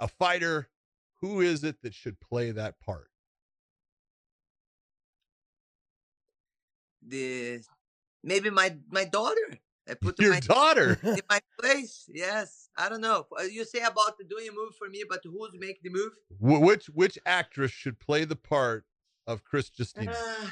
[0.00, 0.68] a fighter.
[1.20, 3.06] Who is it that should play that part?
[7.06, 7.60] The
[8.24, 9.56] maybe my my daughter.
[9.88, 10.98] I put Your my daughter.
[11.04, 12.10] in my place.
[12.12, 13.28] Yes, I don't know.
[13.38, 16.10] Uh, You say about doing a move for me, but who's make the move?
[16.40, 18.84] Which which actress should play the part
[19.28, 20.12] of Cris Justino?
[20.12, 20.50] Uh,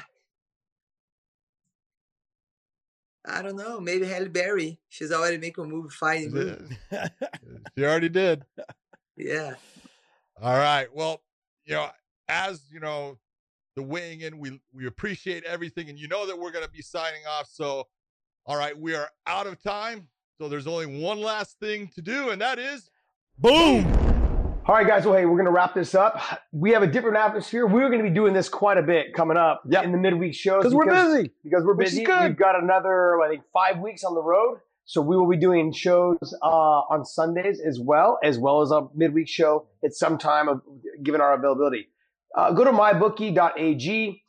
[3.25, 3.79] I don't know.
[3.79, 4.79] Maybe Halle Berry.
[4.89, 6.77] She's already making a movie, fighting move.
[7.77, 8.43] she already did.
[9.15, 9.55] Yeah.
[10.41, 10.87] All right.
[10.93, 11.21] Well,
[11.65, 11.89] you know,
[12.27, 13.19] as you know,
[13.75, 16.81] the weighing in, we we appreciate everything, and you know that we're going to be
[16.81, 17.47] signing off.
[17.47, 17.87] So,
[18.45, 20.07] all right, we are out of time.
[20.39, 22.89] So there's only one last thing to do, and that is
[23.37, 24.10] boom.
[24.71, 25.05] All right, guys.
[25.05, 26.21] Well, hey, we're going to wrap this up.
[26.53, 27.67] We have a different atmosphere.
[27.67, 29.83] We're going to be doing this quite a bit coming up Yep.
[29.83, 31.33] in the midweek shows Because we're busy.
[31.43, 32.05] Because we're busy.
[32.05, 32.29] good.
[32.29, 34.59] We've got another, I think, five weeks on the road.
[34.85, 38.87] So we will be doing shows uh, on Sundays as well, as well as a
[38.95, 40.61] midweek show at some time of
[41.03, 41.89] given our availability.
[42.33, 44.23] Uh, go to mybookie.ag.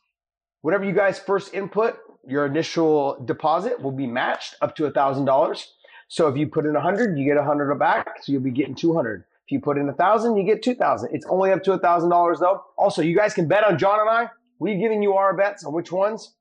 [0.63, 5.25] Whatever you guys first input, your initial deposit will be matched up to a thousand
[5.25, 5.73] dollars.
[6.09, 8.09] So if you put in a hundred, you get a hundred back.
[8.23, 9.23] So you'll be getting two hundred.
[9.47, 11.11] If you put in a thousand, you get two thousand.
[11.13, 12.63] It's only up to a thousand dollars though.
[12.79, 14.29] Also, you guys can bet on John and I.
[14.59, 16.35] We've given you our bets on which ones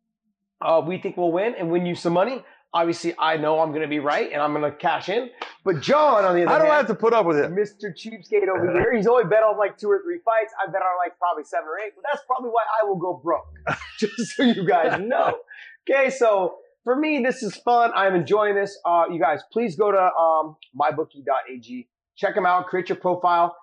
[0.62, 2.44] uh, we think will win and win you some money.
[2.74, 5.30] Obviously, I know I'm going to be right and I'm going to cash in.
[5.66, 7.52] But John, on the other How do I hand, have to put up with it?
[7.52, 7.92] Mr.
[7.92, 8.96] Cheapskate over here.
[8.96, 10.54] He's only bet on like two or three fights.
[10.58, 13.20] I bet on like probably seven or eight, but that's probably why I will go
[13.22, 13.44] broke.
[14.00, 15.40] Just so you guys know.
[15.90, 17.92] Okay, so for me, this is fun.
[17.94, 18.80] I'm enjoying this.
[18.86, 21.90] Uh, you guys, please go to um, mybookie.ag.
[22.22, 22.68] Check them out.
[22.68, 23.56] Create your profile.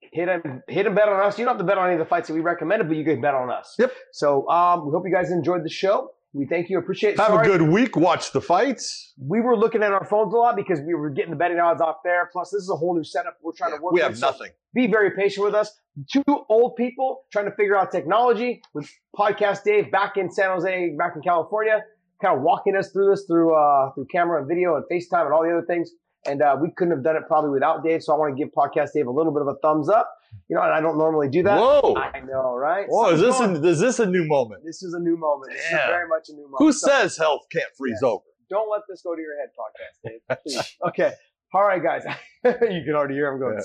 [0.00, 1.38] Hit them, hit them bet on us.
[1.38, 3.04] You don't have to bet on any of the fights that we recommended, but you
[3.04, 3.74] can bet on us.
[3.78, 3.92] Yep.
[4.12, 6.12] So um, we hope you guys enjoyed the show.
[6.32, 6.78] We thank you.
[6.78, 7.18] Appreciate it.
[7.18, 7.94] Have Sorry- a good week.
[7.96, 9.12] Watch the fights.
[9.18, 11.82] we were looking at our phones a lot because we were getting the betting odds
[11.82, 12.28] off there.
[12.32, 13.92] Plus, this is a whole new setup we're trying to work.
[13.92, 14.04] We with.
[14.04, 14.52] have So nothing.
[14.74, 15.72] Be very patient with us.
[16.10, 20.94] Two old people trying to figure out technology with podcast Dave back in San Jose,
[20.96, 21.82] back in California,
[22.22, 25.32] kind of walking us through this through uh, through camera and video and FaceTime and
[25.34, 25.90] all the other things.
[26.28, 28.02] And uh, we couldn't have done it probably without Dave.
[28.02, 30.12] So I want to give Podcast Dave a little bit of a thumbs up.
[30.48, 31.58] You know, and I don't normally do that.
[31.58, 31.96] Whoa!
[31.96, 32.86] I know, right?
[32.88, 34.62] Whoa, is this a, is this a new moment?
[34.64, 35.52] this is a new moment.
[35.52, 36.56] This is very much a new moment.
[36.58, 38.22] Who So says health can't freeze over?
[38.50, 40.64] don't let this go to your head, podcast, Dave.
[40.88, 41.12] Okay.
[41.54, 42.02] All right, guys.
[42.44, 43.56] you can already hear him going.
[43.58, 43.62] Yeah.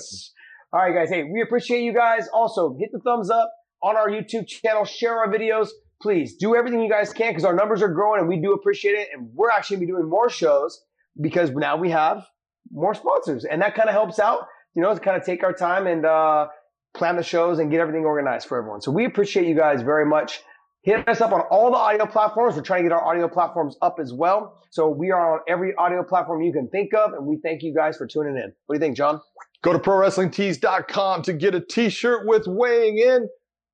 [0.72, 1.08] All right, guys.
[1.10, 2.28] Hey, we appreciate you guys.
[2.32, 4.84] Also, hit the thumbs up on our YouTube channel.
[4.84, 5.68] Share our videos.
[6.02, 8.92] Please do everything you guys can because our numbers are growing and we do appreciate
[8.92, 9.08] it.
[9.14, 10.82] And we're actually gonna be doing more shows
[11.20, 12.26] because now we have
[12.74, 14.48] more sponsors, and that kind of helps out.
[14.74, 16.48] You know, to kind of take our time and uh,
[16.94, 18.80] plan the shows and get everything organized for everyone.
[18.80, 20.40] So we appreciate you guys very much.
[20.82, 22.56] Hit us up on all the audio platforms.
[22.56, 24.60] We're trying to get our audio platforms up as well.
[24.70, 27.74] So we are on every audio platform you can think of, and we thank you
[27.74, 28.52] guys for tuning in.
[28.66, 29.20] What do you think, John?
[29.62, 33.28] Go to prowrestlingtees.com to get a t-shirt with weighing in.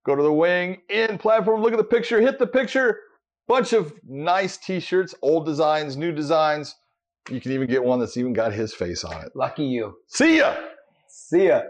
[0.06, 3.01] Go to the weighing in platform, look at the picture, hit the picture.
[3.48, 6.77] Bunch of nice t-shirts, old designs, new designs.
[7.31, 9.31] You can even get one that's even got his face on it.
[9.35, 9.94] Lucky you.
[10.09, 10.57] See ya!
[11.09, 11.62] See ya.